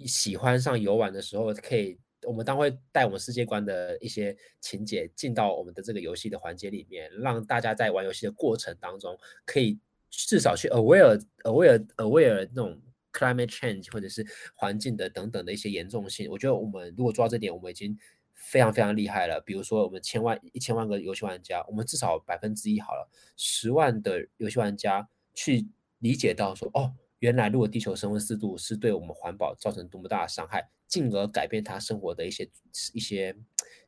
[0.00, 1.96] 喜欢上游玩的时候，可以。
[2.26, 9.78] 我们当会带我们世界观的一些情节进到我们的这个游戏的环节里面，让大家在玩游戏的过程当中，可以
[10.10, 12.82] 至少去 aware aware aware 那种
[13.12, 16.28] climate change 或者是环境的等等的一些严重性。
[16.28, 17.96] 我觉得我们如果做到这点，我们已经
[18.50, 19.40] 非常非常厉害了。
[19.44, 25.66] 比如说，我们千万一千万个游戏玩家，我们至少百分之一好了，十万的游戏玩家去
[25.98, 30.68] 理解到说，哦，原来如果地球升温四度是对我们环保造成多么大的伤害。
[30.88, 32.48] 进而改变他生活的一些
[32.94, 33.36] 一些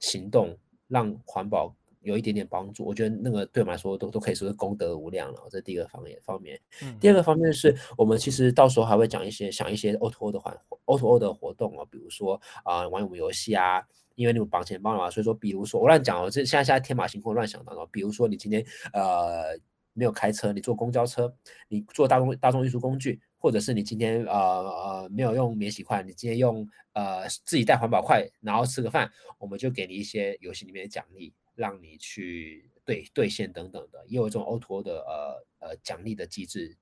[0.00, 0.54] 行动，
[0.86, 2.84] 让环保有一点点帮助。
[2.84, 5.40] 我觉得那个对我们来说都都可以说是功德无量了。
[5.50, 6.60] 这第一个方面方面，
[7.00, 10.54] 第二个方面是我们其实到时候还会讲一些想一些 O to O 的环
[10.84, 13.82] O to O 的活动啊，比如说啊玩我们游戏啊，
[14.20, 19.58] 因为你们绑钱包了嘛，所以说比如说我乱讲哦，这现在现在天马行空乱想当中，比如说你今天呃
[19.92, 21.34] 没有开车，你坐公交车，
[21.68, 23.20] 你坐大众大众运输工具。
[23.42, 36.76] 或者是你今天呃呃没有用免洗筷，你今天用呃自己带环保筷，然后吃个饭，我们就给你一些游戏里面的奖励，让你去兑兑现等等的，也有这种 oto 的呃呃奖励的机制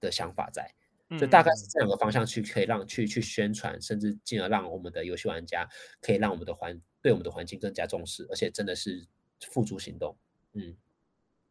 [0.00, 0.68] 的想法在，
[1.18, 5.68] 就大概是这两个方向去可以让去去宣传，甚至进而让我们的游戏玩家
[6.00, 9.06] 可以让我们的环对我们的环境更加重视，而且真的是
[9.40, 10.16] 付诸行动。
[10.52, 10.76] 嗯，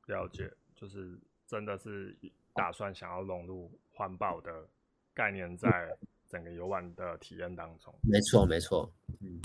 [0.07, 2.15] 了解，就是真的是
[2.53, 3.71] 打算想要融入。
[3.91, 4.65] 环保的
[5.13, 5.93] 概念在
[6.29, 8.89] 整个游玩的体验当中，没错没错。
[9.19, 9.41] 嗯，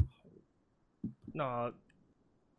[1.32, 1.74] 那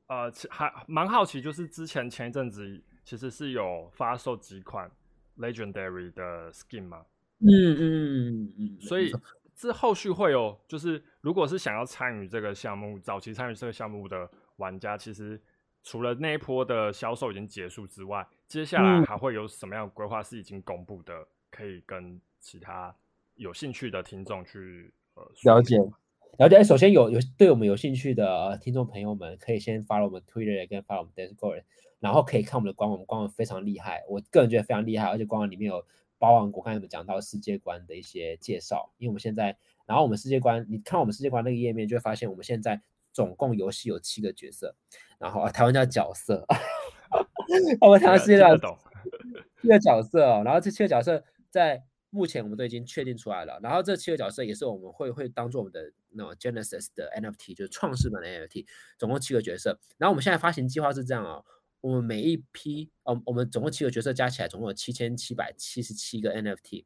[0.07, 4.91] 呃，还蛮好奇，就是之前前一阵子其实是有发售几款
[5.37, 7.05] Legendary 的 Skin 吗？
[7.39, 8.81] 嗯嗯嗯嗯。
[8.81, 9.11] 所以
[9.55, 15.41] 这后续会有，就是如果是想要参与这个项目，早期参与这个项目的玩家，其实
[15.83, 21.27] 除了那一波的销售已经结束之外，接下来还会有什么样的规划是已经公布的？
[21.51, 22.93] 可以跟其他
[23.35, 25.77] 有兴趣的听众去呃了解
[26.37, 26.61] 了解。
[26.61, 31.63] 首先有有对我们有兴趣的听众朋友们，可以先发了我们 Twitter 跟发我们 Discord，
[32.01, 35.85] 然后可以看我们的官网，我们官网非常厉害，我个人觉得非常厉害，而且官网里面有
[36.17, 38.93] 包含我刚才我们讲到世界观的一些介绍。
[38.97, 42.81] 因为我们现在，然后我们世界观，你看我们世界观那个页面，就会发现我们现在
[43.13, 44.75] 总共游戏有七个角色，
[45.19, 46.45] 然后啊，台湾叫角色，
[47.81, 48.59] 我们台湾世界观
[49.61, 51.23] 七个角色哦，然后这七个角色。
[51.51, 58.65] 在目前我们都已经确定出来了，然后这七个角色也是我们会会当做我们的那种 Genesis 的 NFT，就是创世版的 NFT，
[58.97, 59.79] 总共七个角色。
[59.97, 61.41] 然后我们现在发行计划是这样啊，
[61.85, 66.83] 我们每一批，哦，我们总共七个角色加起来总共有七千七百七十七个 NFT，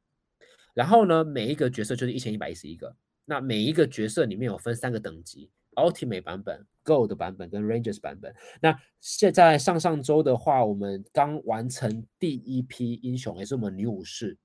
[0.73, 2.93] 然后呢，每一个角色就是一千一百一十一个。
[3.23, 5.49] 那每一个角色里面有分三个等级。
[5.75, 8.35] Ultimate 版本、Gold 版本跟 Rangers 版本。
[8.61, 14.37] 那现在上上周的话，我们刚完成第一批英雄，也是我们女武士，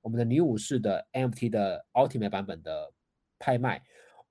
[0.00, 2.92] 我们的女武士的 NFT 的 Ultimate 版本的
[3.38, 3.80] 拍卖。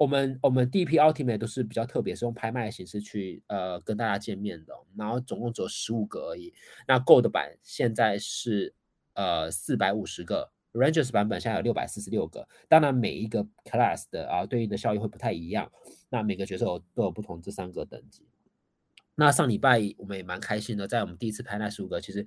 [0.02, 6.52] 我们我们第一批 Ultimate 都是比较特别，是用拍卖的形式去呃跟大家见面的，然后总共只有十五个而已。
[6.88, 8.74] 那 Gold 版现在是
[9.14, 12.47] 呃四百五十个，Rangers 版本现在有六百四十六个。
[12.68, 15.72] 当然每一个 Class 的啊对应的效益会不太一样，
[16.10, 18.26] 那每个角色有都有不同这三个等级。
[19.14, 22.26] 那上礼拜我们也蛮开心的，在我们第一次拍那十五个，其实。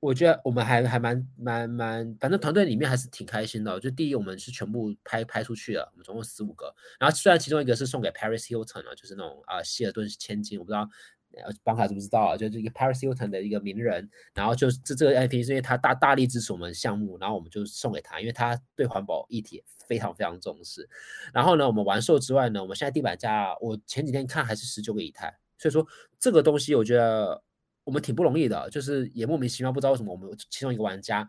[0.00, 3.78] 我觉得我们还还蛮蛮蛮，反正团队里面还是挺开心的。
[3.78, 6.74] 就第一，我们是全部拍拍出去了，我们总共十五个。
[6.98, 10.88] 然后虽然其中一个是送给 Paris Hilton 啊，就是那种啊希尔顿千金，我不知道
[11.36, 14.08] 呃邦卡知不知道啊，就是一个 Paris Hilton 的一个名人。
[14.32, 20.88] 然后就这这个 IP 是因为他大大力支持我们项目，然后我们就送给他，因为他对环保议题非常非常重视。
[21.34, 25.86] 然后呢，我们完售之外呢，我们现在地板价我前几天看还是十九个以太，所以说
[26.18, 27.42] 这个东西我觉得。
[27.84, 31.28] 我们挺不容易的，就是也莫名其妙不知道为什么我们其中一个玩家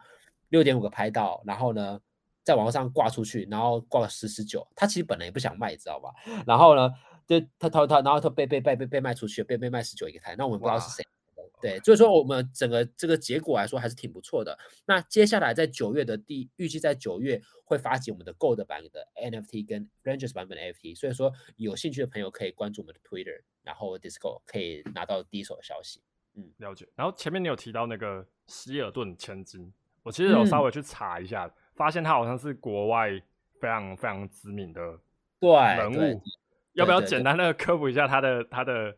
[0.50, 2.00] 六点五个拍到，然后呢
[2.44, 6.12] 在网上挂出去，然后挂了十十九，他其实本来也不想卖，你知道吧？
[6.46, 6.90] 然后呢，
[7.28, 11.06] 就他他他，然后他被被被被被卖出去，被被卖十九一个台，那我们不知道是谁。
[11.62, 14.58] 对，所以说我们整个这个结果来说还是挺不错的。
[14.84, 26.02] 那接下来在九月的第预计在九月会发起我们的 Gold 版的 NFT 跟 Rangers 版本的 NFT，所以说有兴趣的朋友可以关注我们的 Twitter，然后 Discord 可以拿到第一手的消息。
[26.36, 26.88] 嗯，了解。
[26.96, 29.72] 然后前面你有提到那个希尔顿千金，
[30.04, 33.10] 我其实有稍微去查一下，发现他好像是国外
[33.60, 35.00] 非常非常知名的
[35.40, 36.22] 对人物。
[36.74, 38.96] 要不要简单的科普一下他的他的？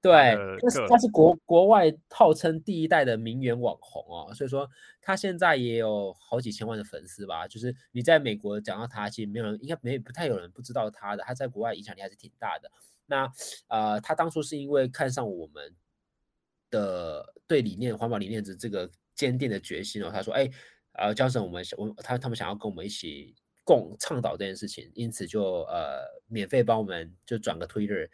[0.00, 4.70] 对，他是他是国国外号称第一代的名媛网红哦，所以说
[5.02, 7.48] 他现在也有好几千万的粉丝吧。
[7.48, 12.70] 就是你在美国讲到他，其实没有人应该没不太有人不知道他的，他在国外影响力还是挺大的。
[13.06, 13.28] 那
[13.66, 15.74] 呃，他当初是因为看上我们。
[16.76, 20.50] 的对理念、环保理念的这个坚定的决心哦，他说：“哎，
[20.92, 28.08] 呃，教授，我们我他他们想要跟我们一起共倡导这件事情，因此就呃免费帮我们就转个 Twitter。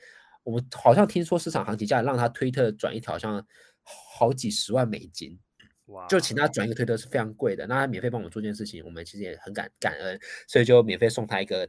[0.45, 3.45] 我们好像听说市场行情价让他推特转一条，像
[3.83, 5.39] 好几十万美金，
[5.87, 6.07] 哇！
[6.07, 7.67] 就请他转一个推特是非常贵的。
[7.67, 11.69] 那他免费帮我们做这件事情，我们其实也很感感恩，所以就免费送他一个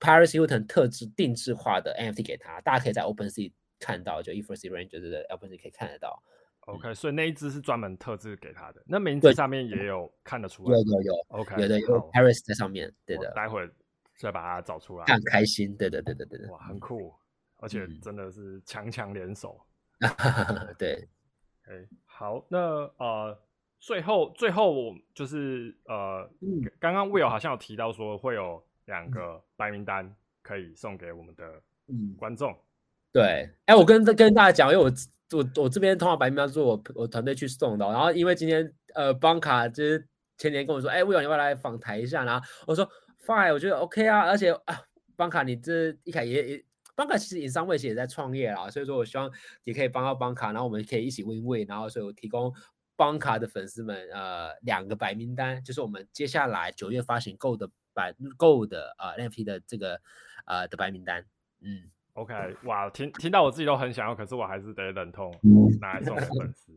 [0.00, 3.52] Paris Hilton 特制定制化的 NFT 给他，大家可以在 OpenSea。”
[3.82, 6.22] 看到就 e f o r c Ranger 的 L P C 可以看得到
[6.60, 13.68] ，OK，所以那一只是专门特制给他的，那名字上面也有看得出来，有有有，OK，有的有 Paris 在上面，对的，待会
[14.16, 17.12] 再把它找出来，很开心，对的对的对的，哇，很酷，
[17.56, 19.60] 而且真的是强强联手，
[20.78, 21.08] 对，
[21.64, 22.58] 哎，好，那
[22.98, 23.36] 呃，
[23.80, 26.30] 最后最后我就是呃，
[26.78, 31.60] 刚刚 Will 好像有提到说会有两个白名单可以送给我们的
[32.16, 32.56] 观众。
[33.12, 34.90] 对，哎，我跟跟大家讲，因为我
[35.36, 40.08] 我我这边通话白名单是我我团队去送的，然后因为今天呃邦卡就是
[40.38, 42.24] 前年跟我说，哎，魏勇你要不要来访谈一下？
[42.24, 42.88] 然后我说
[43.26, 44.80] fine，我觉得 OK 啊，而且啊
[45.14, 49.30] 邦卡你这一开也也邦卡其实隐商卫其实也在创业啊，所以说我希望
[49.64, 52.50] 也可以帮到邦卡，然后我们可以一起 win win，然后所以我提供
[52.96, 60.00] 邦卡的粉丝们呃两个白名单，就是我们接下来九月发行 Go 的白 Gold 的呃 NFT 的这个
[60.46, 61.26] 呃的白名单，
[61.60, 61.90] 嗯。
[62.14, 65.34] OK，哇，听听到我自己都很想要，可是我还是得忍痛
[65.80, 66.72] 拿来送给粉丝。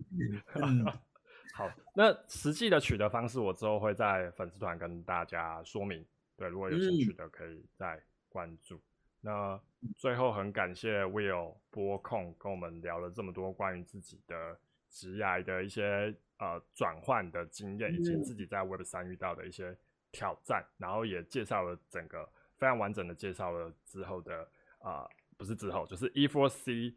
[1.54, 6.06] 好，那实际的取得方式，我之后会在粉丝团跟大家说明。
[6.38, 8.82] 对，如果有兴趣的，可以再关注。
[9.22, 9.60] 那
[9.98, 14.58] 最后很感谢 Will 播控跟我们聊了这么多关于自己的
[14.90, 19.76] 职业的一些呃转换的经验，以及自己在 Web 三遇到的一些
[20.12, 24.48] 挑战，然后也介绍了整个非常完整的介绍了之后的
[24.80, 25.06] 啊。
[25.38, 26.94] 不是之后，就是 E4C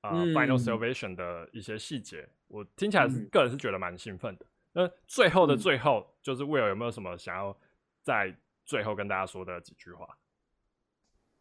[0.00, 4.46] 啊，Final Salvation 的一些细节，我听起来是个人是觉得蛮兴奋的。
[4.72, 7.56] 那最后的最后，就是 Will 有没有什么想要
[8.02, 10.18] 在最后跟大家说的几句话？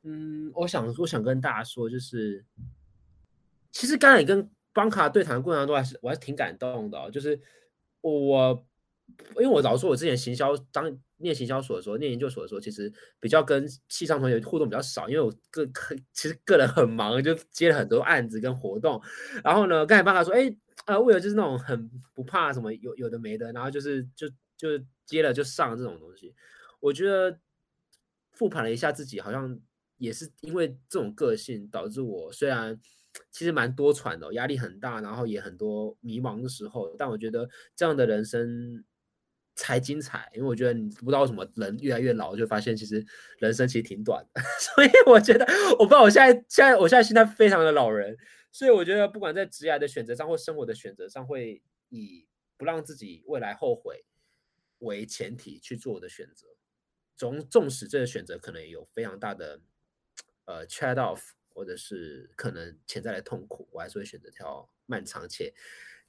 [0.03, 2.43] 嗯，我想我想跟大家说，就是
[3.71, 7.09] 其实刚才你跟邦卡对谈的过程中，还是我还是挺感动的。
[7.11, 7.39] 就是
[8.01, 8.65] 我，
[9.37, 10.97] 因为我老说，我之前行销当。
[11.23, 15.63] 念行销所的时候，念研究所的时候，其实比较跟系上同学互动比较少，因为我个
[16.13, 18.99] 其实个人很忙，就接了很多案子跟活动。
[19.43, 20.51] 然后呢，刚才爸爸说，哎，
[20.87, 26.33] 呃，为了就是那种很不怕什么有有的没的，然后就是就就接了就上这种东西。
[26.79, 27.39] 我觉得
[28.31, 29.59] 复盘了一下自己，好像
[29.97, 32.79] 也是因为这种个性导致我虽然
[33.29, 38.83] 其实蛮多喘的，压力很大，然后也很多迷茫的时候，但我觉得这样的人生。
[39.55, 43.05] 才精彩，因为我觉得你不知道为什么人越来越老，就发现其实
[43.39, 45.45] 人生其实挺短的， 所以我觉得
[45.77, 48.17] 我不知道我现在现在我现在心态非常的老人，
[48.51, 52.25] 所以我觉得不管在职业的选择上或生活的选择上，会以
[52.57, 54.03] 不让自己未来后悔
[54.79, 56.47] 为前提去做我的选择，
[57.15, 59.59] 纵纵使这个选择可能有非常大的
[60.45, 61.21] 呃 trade off，
[61.53, 65.53] 或者是可能潜在的痛苦，我还是会选择条漫长且。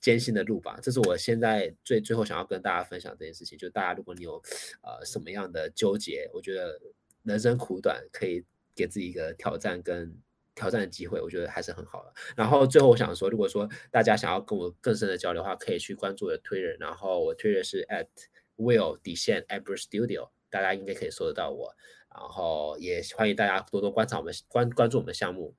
[0.03, 3.57] 艰辛的路吧，这是我现在最最后想要跟大家分享这件事情。
[3.57, 4.35] 就大家，如果你有
[4.83, 6.79] 呃什么样的纠结，我觉得
[7.23, 8.45] 人生苦短，可以
[8.75, 10.13] 给自己一个挑战跟
[10.57, 12.13] 挑战的机会，我觉得还是很好的。
[12.37, 18.09] 然后最后我想说，如果说大家想要跟我更深的交流的话，可以去关注我的推人，然后我推人是 at
[18.57, 21.75] will 底线 amber studio，大家应该可以搜得到我。
[22.11, 25.55] 然后也欢迎大家多多观察我们关关注我们项目，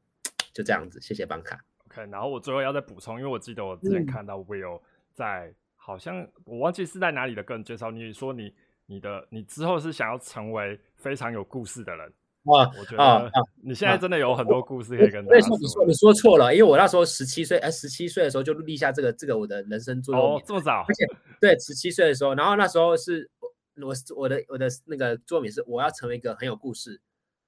[0.53, 1.72] 就这样子，谢谢邦卡。
[2.09, 4.81] 然后我最后要再补充，因为我记得我之前看到 Will
[5.13, 8.53] 在好像我忘记是在哪里的个人介绍，你说你
[8.85, 12.13] 你的你之后是想要成为非常有故事的人
[12.43, 12.69] 哇！
[12.77, 13.31] 我觉得
[13.61, 15.57] 你现在真的有很多故事可以跟大家说。
[15.57, 20.85] 你说你说错了，因为我那时候十七岁，哎，十七岁的时候就立下这个这个我的人生座右铭，这么早？
[20.87, 21.05] 而且
[21.39, 23.29] 对，十七岁的时候，然后那时候是
[23.75, 26.99] 我我的我的那个座右铭是我要成为一个很有故事。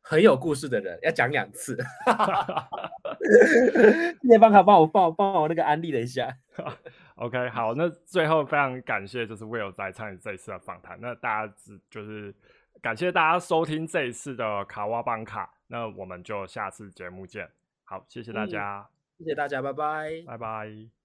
[0.07, 1.75] 很有故事的人要讲两次，
[4.21, 6.37] 谢谢方卡帮我帮我帮我那个安利了一下。
[7.15, 10.99] OK，好，那最后非常感谢就是 Will 在参与这一次的访谈。
[11.01, 12.35] 那大家只就是
[12.81, 15.53] 感谢大家收听这一次的卡哇邦卡。
[15.67, 17.49] 那我们就下次节目见。
[17.83, 21.04] 好，谢谢大家，谢谢大家，拜拜，拜拜。